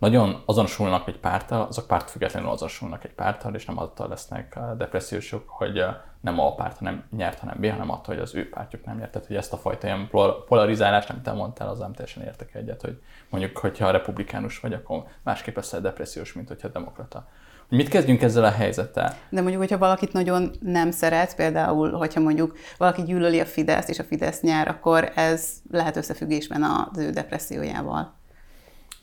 nagyon 0.00 0.42
azonosulnak 0.46 1.08
egy 1.08 1.18
párttal, 1.18 1.66
azok 1.68 1.86
párt 1.86 2.10
függetlenül 2.10 2.48
azonosulnak 2.48 3.04
egy 3.04 3.14
párttal, 3.14 3.54
és 3.54 3.64
nem 3.64 3.78
attól 3.78 4.08
lesznek 4.08 4.58
depressziósok, 4.76 5.48
hogy 5.48 5.84
nem 6.20 6.38
a 6.38 6.54
párt 6.54 6.80
nem 6.80 7.04
nyert, 7.16 7.38
hanem 7.38 7.56
B, 7.60 7.66
hanem 7.66 7.90
attól, 7.90 8.14
hogy 8.14 8.22
az 8.22 8.34
ő 8.34 8.48
pártjuk 8.48 8.84
nem 8.84 8.96
nyert. 8.96 9.10
Tehát, 9.10 9.26
hogy 9.26 9.36
ezt 9.36 9.52
a 9.52 9.56
fajta 9.56 9.86
ilyen 9.86 10.08
polarizálást, 10.46 11.10
amit 11.10 11.22
te 11.22 11.32
mondtál, 11.32 11.68
az 11.68 11.78
nem 11.78 11.92
teljesen 11.92 12.22
értek 12.22 12.54
egyet, 12.54 12.80
hogy 12.80 13.02
mondjuk, 13.28 13.58
hogyha 13.58 13.86
a 13.86 13.90
republikánus 13.90 14.60
vagy, 14.60 14.72
akkor 14.72 15.04
másképp 15.22 15.56
leszel 15.56 15.80
depressziós, 15.80 16.32
mint 16.32 16.48
hogyha 16.48 16.68
demokrata. 16.68 17.28
Mit 17.68 17.88
kezdjünk 17.88 18.22
ezzel 18.22 18.44
a 18.44 18.50
helyzettel? 18.50 19.14
De 19.28 19.40
mondjuk, 19.40 19.60
hogyha 19.60 19.78
valakit 19.78 20.12
nagyon 20.12 20.50
nem 20.60 20.90
szeret, 20.90 21.36
például, 21.36 21.90
hogyha 21.90 22.20
mondjuk 22.20 22.56
valaki 22.78 23.02
gyűlöli 23.02 23.40
a 23.40 23.46
Fidesz, 23.46 23.88
és 23.88 23.98
a 23.98 24.04
Fidesz 24.04 24.40
nyer, 24.40 24.68
akkor 24.68 25.12
ez 25.14 25.50
lehet 25.70 25.96
összefüggésben 25.96 26.62
az 26.62 26.98
ő 26.98 27.10
depressziójával. 27.10 28.18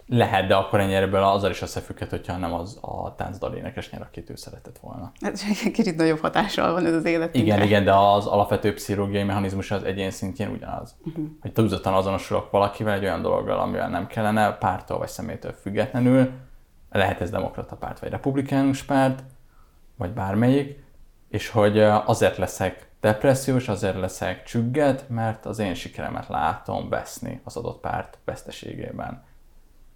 Lehet, 0.09 0.47
de 0.47 0.55
akkor 0.55 0.79
ennyire 0.79 1.27
azzal 1.27 1.49
is 1.49 1.61
összefügghet, 1.61 2.09
hogyha 2.09 2.37
nem 2.37 2.53
az 2.53 2.77
a 2.81 3.15
táncdal 3.15 3.53
énekes 3.53 3.89
nyer, 3.89 4.01
akit 4.01 4.29
ő 4.29 4.35
szeretett 4.35 4.77
volna. 4.81 5.11
Ez 5.19 5.43
kicsit 5.73 5.95
nagyobb 5.95 6.19
hatással 6.19 6.73
van 6.73 6.85
ez 6.85 6.93
az 6.93 7.05
életünkre. 7.05 7.39
Igen, 7.39 7.61
igen, 7.61 7.83
de 7.83 7.93
az 7.93 8.25
alapvető 8.25 8.73
pszichológiai 8.73 9.23
mechanizmus 9.23 9.71
az 9.71 9.83
egyén 9.83 10.11
szintjén 10.11 10.49
ugyanaz. 10.49 10.95
Uh-huh. 11.05 11.25
Hogy 11.41 11.51
tudottan 11.51 11.93
azonosulok 11.93 12.51
valakivel 12.51 12.93
egy 12.93 13.03
olyan 13.03 13.21
dologgal, 13.21 13.59
amivel 13.59 13.89
nem 13.89 14.07
kellene, 14.07 14.51
pártól 14.51 14.97
vagy 14.97 15.07
szemétől 15.07 15.51
függetlenül, 15.51 16.31
lehet 16.91 17.21
ez 17.21 17.29
demokrata 17.29 17.75
párt, 17.75 17.99
vagy 17.99 18.09
republikánus 18.09 18.83
párt, 18.83 19.23
vagy 19.95 20.11
bármelyik, 20.11 20.83
és 21.29 21.49
hogy 21.49 21.79
azért 21.81 22.37
leszek 22.37 22.89
depressziós, 23.01 23.67
azért 23.67 23.99
leszek 23.99 24.43
csügget, 24.43 25.09
mert 25.09 25.45
az 25.45 25.59
én 25.59 25.73
sikeremet 25.73 26.27
látom 26.27 26.89
veszni 26.89 27.41
az 27.43 27.55
adott 27.55 27.79
párt 27.79 28.17
veszteségében. 28.25 29.23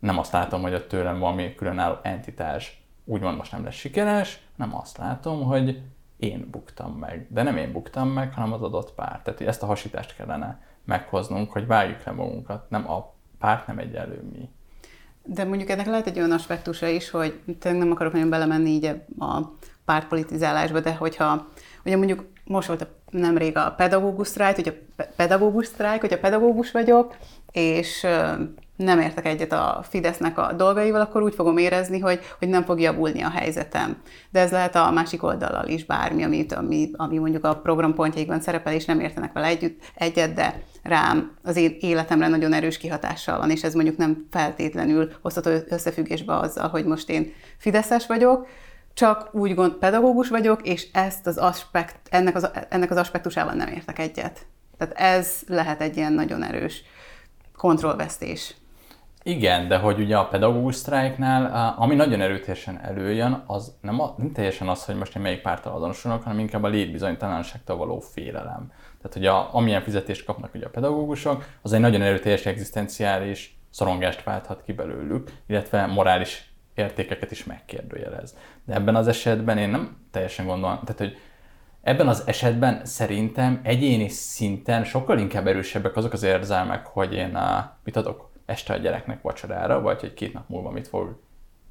Nem 0.01 0.17
azt 0.17 0.31
látom, 0.31 0.61
hogy 0.61 0.73
a 0.73 0.87
tőlem 0.87 1.19
valami 1.19 1.55
különálló 1.55 1.95
entitás 2.01 2.83
úgymond 3.05 3.37
most 3.37 3.51
nem 3.51 3.63
lesz 3.63 3.73
sikeres, 3.73 4.39
nem 4.55 4.75
azt 4.75 4.97
látom, 4.97 5.43
hogy 5.43 5.81
én 6.17 6.47
buktam 6.51 6.91
meg. 6.91 7.27
De 7.29 7.43
nem 7.43 7.57
én 7.57 7.71
buktam 7.71 8.09
meg, 8.09 8.33
hanem 8.33 8.53
az 8.53 8.61
adott 8.61 8.93
párt. 8.93 9.23
Tehát 9.23 9.41
ezt 9.41 9.63
a 9.63 9.65
hasítást 9.65 10.15
kellene 10.15 10.61
meghoznunk, 10.85 11.51
hogy 11.51 11.67
vágjuk 11.67 12.03
le 12.03 12.11
magunkat. 12.11 12.69
Nem 12.69 12.89
a 12.89 13.13
párt 13.39 13.67
nem 13.67 13.77
egyenlő 13.77 14.23
mi. 14.33 14.49
De 15.23 15.43
mondjuk 15.43 15.69
ennek 15.69 15.85
lehet 15.85 16.07
egy 16.07 16.17
olyan 16.17 16.31
aspektusa 16.31 16.87
is, 16.87 17.09
hogy 17.09 17.39
tényleg 17.59 17.81
nem 17.81 17.91
akarok 17.91 18.13
nagyon 18.13 18.29
belemenni 18.29 18.69
így 18.69 18.85
a 19.19 19.41
pártpolitizálásba, 19.85 20.79
de 20.79 20.95
hogyha 20.95 21.47
ugye 21.85 21.97
mondjuk 21.97 22.25
most 22.45 22.67
volt 22.67 22.81
a, 22.81 22.87
nemrég 23.09 23.57
a 23.57 23.73
pedagógus 23.77 24.27
sztrájk, 24.27 24.55
hogy 24.55 24.81
a 24.97 25.03
pedagógus 25.15 25.65
sztrájk, 25.65 26.01
hogy 26.01 26.13
a 26.13 26.19
pedagógus 26.19 26.71
vagyok, 26.71 27.17
és 27.51 28.07
nem 28.75 28.99
értek 28.99 29.25
egyet 29.25 29.51
a 29.51 29.85
Fidesznek 29.89 30.37
a 30.37 30.53
dolgaival, 30.53 31.01
akkor 31.01 31.23
úgy 31.23 31.35
fogom 31.35 31.57
érezni, 31.57 31.99
hogy, 31.99 32.19
hogy 32.39 32.47
nem 32.47 32.63
fog 32.63 32.79
javulni 32.79 33.21
a 33.21 33.29
helyzetem. 33.29 33.97
De 34.29 34.39
ez 34.39 34.51
lehet 34.51 34.75
a 34.75 34.91
másik 34.91 35.23
oldallal 35.23 35.67
is 35.67 35.85
bármi, 35.85 36.23
amit, 36.23 36.53
ami, 36.53 36.89
ami 36.93 37.17
mondjuk 37.17 37.45
a 37.45 37.55
programpontjaikban 37.55 38.41
szerepel, 38.41 38.73
és 38.73 38.85
nem 38.85 38.99
értenek 38.99 39.33
vele 39.33 39.47
együtt, 39.47 39.81
egyet, 39.95 40.33
de 40.33 40.63
rám, 40.83 41.31
az 41.43 41.55
én 41.55 41.77
életemre 41.79 42.27
nagyon 42.27 42.53
erős 42.53 42.77
kihatással 42.77 43.37
van, 43.37 43.49
és 43.49 43.63
ez 43.63 43.73
mondjuk 43.73 43.97
nem 43.97 44.27
feltétlenül 44.31 45.11
hozható 45.21 45.49
összefüggésbe 45.69 46.37
azzal, 46.37 46.67
hogy 46.67 46.85
most 46.85 47.09
én 47.09 47.33
Fideszes 47.57 48.07
vagyok, 48.07 48.47
csak 48.93 49.29
úgy 49.31 49.55
gond, 49.55 49.73
pedagógus 49.73 50.29
vagyok, 50.29 50.67
és 50.67 50.87
ezt 50.93 51.27
az 51.27 51.37
aspekt, 51.37 51.99
ennek, 52.09 52.35
az, 52.35 52.49
ennek 52.69 52.91
az 52.91 52.97
aspektusával 52.97 53.53
nem 53.53 53.67
értek 53.67 53.99
egyet. 53.99 54.45
Tehát 54.77 54.93
ez 54.97 55.39
lehet 55.47 55.81
egy 55.81 55.97
ilyen 55.97 56.13
nagyon 56.13 56.43
erős 56.43 56.83
kontrollvesztés. 57.57 58.55
Igen, 59.23 59.67
de 59.67 59.77
hogy 59.77 59.99
ugye 59.99 60.17
a 60.17 60.27
pedagógus 60.27 60.75
sztrájknál, 60.75 61.73
ami 61.77 61.95
nagyon 61.95 62.21
erőteljesen 62.21 62.79
előjön, 62.83 63.43
az 63.47 63.75
nem, 63.81 63.99
a, 64.01 64.13
nem 64.17 64.31
teljesen 64.31 64.67
az, 64.67 64.85
hogy 64.85 64.95
most 64.95 65.15
én 65.15 65.21
melyik 65.21 65.41
pártal 65.41 65.73
azonosulok, 65.73 66.23
hanem 66.23 66.39
inkább 66.39 66.63
a 66.63 66.67
létbizonytalanságtól 66.67 67.77
való 67.77 67.99
félelem. 67.99 68.71
Tehát, 68.97 69.13
hogy 69.13 69.25
a, 69.25 69.55
amilyen 69.55 69.81
fizetést 69.81 70.25
kapnak 70.25 70.53
ugye 70.55 70.65
a 70.65 70.69
pedagógusok, 70.69 71.45
az 71.61 71.73
egy 71.73 71.79
nagyon 71.79 72.01
erőteljes 72.01 72.45
egzisztenciális 72.45 73.59
szorongást 73.69 74.23
válthat 74.23 74.63
ki 74.63 74.73
belőlük, 74.73 75.31
illetve 75.47 75.85
morális 75.85 76.53
értékeket 76.73 77.31
is 77.31 77.43
megkérdőjelez. 77.43 78.37
De 78.65 78.73
ebben 78.73 78.95
az 78.95 79.07
esetben 79.07 79.57
én 79.57 79.69
nem 79.69 79.97
teljesen 80.11 80.45
gondolom, 80.45 80.79
tehát 80.83 80.97
hogy 80.97 81.17
Ebben 81.81 82.07
az 82.07 82.23
esetben 82.25 82.85
szerintem 82.85 83.59
egyéni 83.63 84.07
szinten 84.07 84.83
sokkal 84.83 85.19
inkább 85.19 85.47
erősebbek 85.47 85.95
azok 85.95 86.13
az 86.13 86.23
érzelmek, 86.23 86.85
hogy 86.85 87.13
én 87.13 87.35
a, 87.35 87.77
mit 87.83 87.95
adok 87.95 88.30
este 88.51 88.73
a 88.73 88.77
gyereknek 88.77 89.21
vacsorára, 89.21 89.81
vagy 89.81 89.99
hogy 89.99 90.13
két 90.13 90.33
nap 90.33 90.49
múlva 90.49 90.69
mit 90.69 90.87
fog 90.87 91.19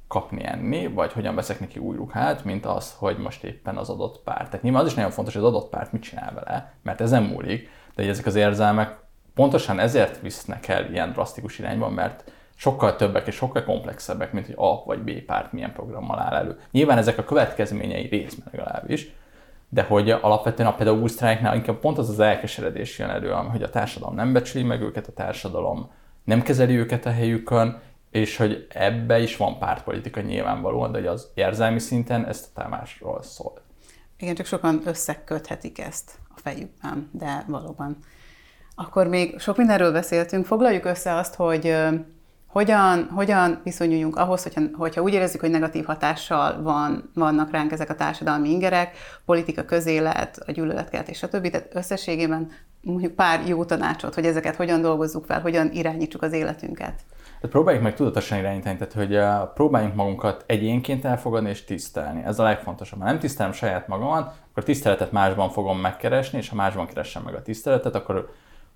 kapni 0.07 0.45
enni, 0.45 0.87
vagy 0.87 1.13
hogyan 1.13 1.35
veszek 1.35 1.59
neki 1.59 1.79
új 1.79 1.95
ruhát, 1.95 2.43
mint 2.43 2.65
az, 2.65 2.95
hogy 2.97 3.17
most 3.17 3.43
éppen 3.43 3.77
az 3.77 3.89
adott 3.89 4.21
párt. 4.23 4.45
Tehát 4.45 4.61
nyilván 4.61 4.81
az 4.81 4.87
is 4.87 4.93
nagyon 4.93 5.11
fontos, 5.11 5.33
hogy 5.33 5.43
az 5.43 5.49
adott 5.49 5.69
párt 5.69 5.91
mit 5.91 6.01
csinál 6.01 6.33
vele, 6.33 6.73
mert 6.83 7.01
ezen 7.01 7.23
múlik, 7.23 7.69
de 7.95 8.07
ezek 8.07 8.25
az 8.25 8.35
érzelmek 8.35 8.99
pontosan 9.33 9.79
ezért 9.79 10.21
visznek 10.21 10.67
el 10.67 10.91
ilyen 10.91 11.11
drasztikus 11.11 11.59
irányban, 11.59 11.93
mert 11.93 12.31
sokkal 12.55 12.95
többek 12.95 13.27
és 13.27 13.35
sokkal 13.35 13.63
komplexebbek, 13.63 14.31
mint 14.31 14.45
hogy 14.45 14.55
A 14.57 14.83
vagy 14.85 14.99
B 14.99 15.11
párt 15.11 15.51
milyen 15.51 15.73
programmal 15.73 16.19
áll 16.19 16.33
elő. 16.33 16.59
Nyilván 16.71 16.97
ezek 16.97 17.17
a 17.17 17.23
következményei 17.23 18.07
részben 18.07 18.47
legalábbis, 18.51 19.13
de 19.69 19.83
hogy 19.83 20.09
alapvetően 20.09 20.69
a 20.69 20.75
pedagógus 20.75 21.11
inkább 21.53 21.79
pont 21.79 21.97
az 21.97 22.09
az 22.09 22.19
elkeseredés 22.19 22.99
jön 22.99 23.09
elő, 23.09 23.31
hogy 23.31 23.63
a 23.63 23.69
társadalom 23.69 24.15
nem 24.15 24.33
becsüli 24.33 24.63
meg 24.63 24.81
őket, 24.81 25.07
a 25.07 25.13
társadalom 25.13 25.91
nem 26.23 26.41
kezeli 26.41 26.75
őket 26.75 27.05
a 27.05 27.11
helyükön, 27.11 27.81
és 28.11 28.37
hogy 28.37 28.67
ebbe 28.69 29.19
is 29.19 29.37
van 29.37 29.59
pártpolitika 29.59 30.21
nyilvánvalóan, 30.21 30.91
de 30.91 30.97
hogy 30.97 31.07
az 31.07 31.27
érzelmi 31.33 31.79
szinten 31.79 32.25
ezt 32.25 32.45
a 32.45 32.61
támásról 32.61 33.23
szól. 33.23 33.61
Igen, 34.17 34.35
csak 34.35 34.45
sokan 34.45 34.81
összeköthetik 34.85 35.79
ezt 35.79 36.11
a 36.35 36.39
fejükben, 36.39 37.09
de 37.11 37.45
valóban. 37.47 37.97
Akkor 38.75 39.07
még 39.07 39.39
sok 39.39 39.57
mindenről 39.57 39.91
beszéltünk, 39.91 40.45
foglaljuk 40.45 40.85
össze 40.85 41.15
azt, 41.15 41.35
hogy 41.35 41.75
hogyan, 42.51 43.09
hogyan 43.15 43.59
viszonyuljunk 43.63 44.15
ahhoz, 44.15 44.43
hogyha, 44.43 44.61
hogyha 44.73 45.01
úgy 45.01 45.13
érezzük, 45.13 45.41
hogy 45.41 45.49
negatív 45.49 45.85
hatással 45.85 46.61
van, 46.61 47.11
vannak 47.13 47.51
ránk 47.51 47.71
ezek 47.71 47.89
a 47.89 47.95
társadalmi 47.95 48.49
ingerek, 48.49 48.97
politika, 49.25 49.65
közélet, 49.65 50.43
a 50.45 50.51
gyűlöletkeltés, 50.51 51.17
stb. 51.17 51.49
Tehát 51.49 51.75
összességében 51.75 52.51
mondjuk 52.81 53.13
pár 53.13 53.47
jó 53.47 53.65
tanácsot, 53.65 54.13
hogy 54.13 54.25
ezeket 54.25 54.55
hogyan 54.55 54.81
dolgozzuk 54.81 55.25
fel, 55.25 55.41
hogyan 55.41 55.71
irányítsuk 55.71 56.21
az 56.21 56.33
életünket. 56.33 56.93
Tehát 57.23 57.55
próbáljuk 57.55 57.83
meg 57.83 57.95
tudatosan 57.95 58.37
irányítani, 58.37 58.77
tehát 58.77 58.93
hogy 58.93 59.15
uh, 59.15 59.53
próbáljunk 59.53 59.95
magunkat 59.95 60.43
egyénként 60.47 61.05
elfogadni 61.05 61.49
és 61.49 61.63
tisztelni. 61.63 62.23
Ez 62.23 62.39
a 62.39 62.43
legfontosabb. 62.43 62.99
Ha 62.99 63.05
nem 63.05 63.19
tisztelem 63.19 63.51
saját 63.51 63.87
magamat, 63.87 64.33
akkor 64.51 64.63
tiszteletet 64.63 65.11
másban 65.11 65.49
fogom 65.49 65.79
megkeresni, 65.79 66.37
és 66.37 66.49
ha 66.49 66.55
másban 66.55 66.87
keresem 66.87 67.21
meg 67.23 67.35
a 67.35 67.41
tiszteletet, 67.41 67.95
akkor 67.95 68.29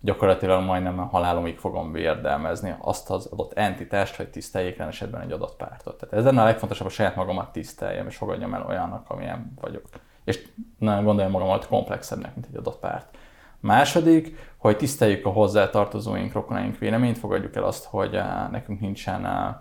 gyakorlatilag 0.05 0.63
majdnem 0.63 0.99
a 0.99 1.05
halálomig 1.05 1.57
fogom 1.57 1.91
vérdelmezni 1.91 2.75
azt 2.79 3.09
az 3.09 3.25
adott 3.25 3.53
entitást, 3.53 4.15
hogy 4.15 4.29
tiszteljék 4.29 4.79
esetben 4.79 5.21
egy 5.21 5.31
adott 5.31 5.55
pártot. 5.55 5.97
Tehát 5.97 6.15
ez 6.15 6.23
lenne 6.23 6.41
a 6.41 6.45
legfontosabb, 6.45 6.85
hogy 6.85 6.95
saját 6.95 7.15
magamat 7.15 7.51
tiszteljem, 7.51 8.07
és 8.07 8.15
fogadjam 8.15 8.53
el 8.53 8.65
olyannak, 8.67 9.09
amilyen 9.09 9.53
vagyok. 9.61 9.85
És 10.23 10.47
nem 10.77 11.03
gondoljam 11.03 11.31
magamat 11.31 11.67
komplexebbnek, 11.67 12.35
mint 12.35 12.47
egy 12.51 12.57
adott 12.57 12.79
párt. 12.79 13.17
Második, 13.59 14.53
hogy 14.57 14.77
tiszteljük 14.77 15.25
a 15.25 15.29
hozzátartozóink, 15.29 16.33
rokonaink 16.33 16.77
véleményt, 16.77 17.17
fogadjuk 17.17 17.55
el 17.55 17.63
azt, 17.63 17.85
hogy 17.85 18.15
eh, 18.15 18.25
nekünk 18.51 18.79
nincsen 18.79 19.25
eh, 19.25 19.55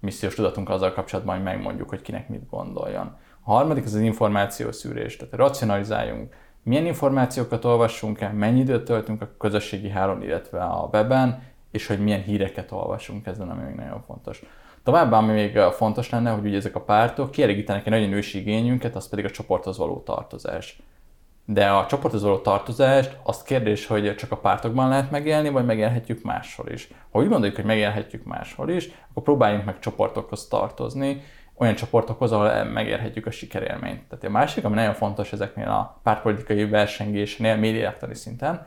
missziós 0.00 0.34
tudatunk 0.34 0.68
azzal 0.68 0.92
kapcsolatban, 0.92 1.34
hogy 1.34 1.44
megmondjuk, 1.44 1.88
hogy 1.88 2.02
kinek 2.02 2.28
mit 2.28 2.48
gondoljon. 2.48 3.16
A 3.42 3.52
harmadik 3.52 3.84
az 3.84 3.94
az 3.94 4.00
információszűrés, 4.00 5.16
tehát 5.16 5.34
racionalizáljunk, 5.34 6.34
milyen 6.62 6.86
információkat 6.86 7.64
olvassunk 7.64 8.20
el, 8.20 8.32
mennyi 8.32 8.60
időt 8.60 8.84
töltünk 8.84 9.22
a 9.22 9.28
közösségi 9.38 9.88
hálón, 9.88 10.22
illetve 10.22 10.62
a 10.62 10.88
weben, 10.92 11.42
és 11.70 11.86
hogy 11.86 12.00
milyen 12.00 12.22
híreket 12.22 12.72
olvasunk, 12.72 13.26
ez 13.26 13.38
lenne 13.38 13.52
még 13.54 13.74
nagyon 13.74 14.02
fontos. 14.06 14.42
Továbbá, 14.82 15.18
ami 15.18 15.32
még 15.32 15.56
eh, 15.56 15.70
fontos 15.70 16.10
lenne, 16.10 16.30
hogy 16.30 16.46
ugye 16.46 16.56
ezek 16.56 16.74
a 16.74 16.80
pártok 16.80 17.30
kielégítenek 17.30 17.86
egy 17.86 17.92
nagyon 17.92 18.12
ősi 18.12 18.38
igényünket, 18.38 18.96
az 18.96 19.08
pedig 19.08 19.24
a 19.24 19.30
csoporthoz 19.30 19.78
való 19.78 20.02
tartozás. 20.02 20.82
De 21.44 21.68
a 21.70 21.86
csoporthoz 21.86 22.22
való 22.22 22.38
tartozást, 22.38 23.16
azt 23.22 23.44
kérdés, 23.44 23.86
hogy 23.86 24.14
csak 24.14 24.32
a 24.32 24.36
pártokban 24.36 24.88
lehet 24.88 25.10
megélni, 25.10 25.48
vagy 25.48 25.64
megélhetjük 25.64 26.22
máshol 26.22 26.68
is. 26.68 26.88
Ha 27.10 27.18
úgy 27.18 27.28
gondoljuk, 27.28 27.56
hogy 27.56 27.64
megélhetjük 27.64 28.24
máshol 28.24 28.70
is, 28.70 28.90
akkor 29.10 29.22
próbáljunk 29.22 29.64
meg 29.64 29.78
csoportokhoz 29.78 30.48
tartozni, 30.48 31.22
olyan 31.60 31.74
csoportokhoz, 31.74 32.32
ahol 32.32 32.64
megérhetjük 32.64 33.26
a 33.26 33.30
sikerélményt. 33.30 34.02
Tehát 34.08 34.24
a 34.24 34.30
másik, 34.30 34.64
ami 34.64 34.74
nagyon 34.74 34.94
fontos 34.94 35.32
ezeknél 35.32 35.68
a 35.68 36.00
pártpolitikai 36.02 36.68
versengésnél, 36.68 37.56
médiaktani 37.56 38.14
szinten, 38.14 38.66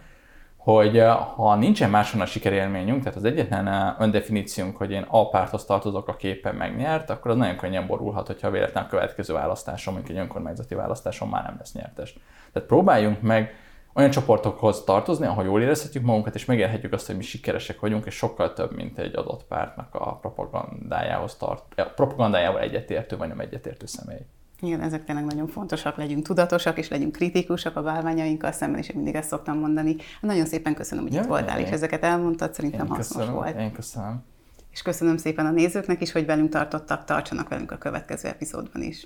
hogy 0.58 0.98
eh, 0.98 1.16
ha 1.36 1.56
nincsen 1.56 1.90
máson 1.90 2.22
a 2.22 2.26
sikerélményünk, 2.26 3.00
tehát 3.04 3.18
az 3.18 3.24
egyetlen 3.24 3.68
eh, 3.68 3.94
öndefiníciónk, 4.00 4.78
hogy 4.78 4.92
én 4.92 5.06
A 5.08 5.30
párthoz 5.30 5.66
tartozok, 5.66 6.08
a 6.08 6.16
képen 6.16 6.56
megnyert, 6.56 7.10
akkor 7.10 7.32
az 7.32 7.38
nagyon 7.38 7.56
könnyen 7.56 7.88
borulhat, 7.88 8.28
hogyha 8.28 8.52
véletlenül 8.52 8.90
a 8.90 8.92
következő 8.92 9.34
választáson, 9.34 9.94
mondjuk 9.94 10.18
egy 10.18 10.24
önkormányzati 10.24 10.76
választáson 10.76 11.30
már 11.30 11.44
nem 11.44 11.56
lesz 11.58 11.74
nyertes. 11.74 12.14
Tehát 12.52 12.68
próbáljunk 12.68 13.22
meg 13.22 13.56
olyan 13.94 14.10
csoportokhoz 14.10 14.84
tartozni, 14.84 15.26
ahol 15.26 15.44
jól 15.44 15.62
érezhetjük 15.62 16.04
magunkat, 16.04 16.36
és 16.36 16.46
megélhetjük 16.46 16.94
azt, 16.94 17.06
hogy 17.06 17.16
mi 17.16 17.24
sikeresek 17.24 17.80
vagyunk, 17.80 18.06
és 18.06 18.16
sokkal 18.16 18.54
több, 18.54 18.76
mint 18.76 18.98
egy 18.98 19.16
adott 19.16 19.44
pártnak 19.44 19.96
a 19.96 20.16
propagandájához 20.16 21.36
tart, 21.36 21.64
a 21.76 21.84
propagandájával 21.84 22.62
egyetértő 22.62 23.18
vagy 23.18 23.28
nem 23.28 23.40
egyetértő 23.40 23.86
személy. 23.86 24.26
Igen, 24.62 24.82
ezek 24.82 25.04
tényleg 25.04 25.26
nagyon 25.26 25.48
fontosak, 25.48 25.98
legyünk 25.98 26.26
tudatosak, 26.26 26.78
és 26.78 26.90
legyünk 26.90 27.12
kritikusak 27.12 27.76
a 27.76 27.82
bálványainkkal 27.82 28.52
szemben, 28.52 28.80
és 28.80 28.90
én 28.90 28.96
mindig 28.96 29.16
ezt 29.16 29.30
szoktam 29.30 29.60
mondani. 29.60 29.96
Nagyon 30.22 30.46
szépen 30.46 30.74
köszönöm, 30.74 31.04
hogy 31.04 31.14
ja, 31.14 31.22
itt 31.22 31.28
voltál, 31.28 31.60
én, 31.60 31.66
és 31.66 31.72
ezeket 31.72 32.04
elmondtad, 32.04 32.54
szerintem 32.54 32.88
hasznos 32.88 33.08
köszönöm, 33.08 33.34
volt. 33.34 33.60
Én 33.60 33.72
köszönöm. 33.72 34.24
És 34.72 34.82
köszönöm 34.82 35.18
szépen 35.18 35.46
a 35.46 35.52
nézőknek 35.52 36.02
is, 36.02 36.12
hogy 36.12 36.26
velünk 36.26 36.50
tartottak, 36.50 37.06
tartsanak 37.06 37.50
velünk 37.50 37.72
a 37.72 37.78
következő 37.78 38.28
epizódban 38.28 38.82
is. 38.82 39.06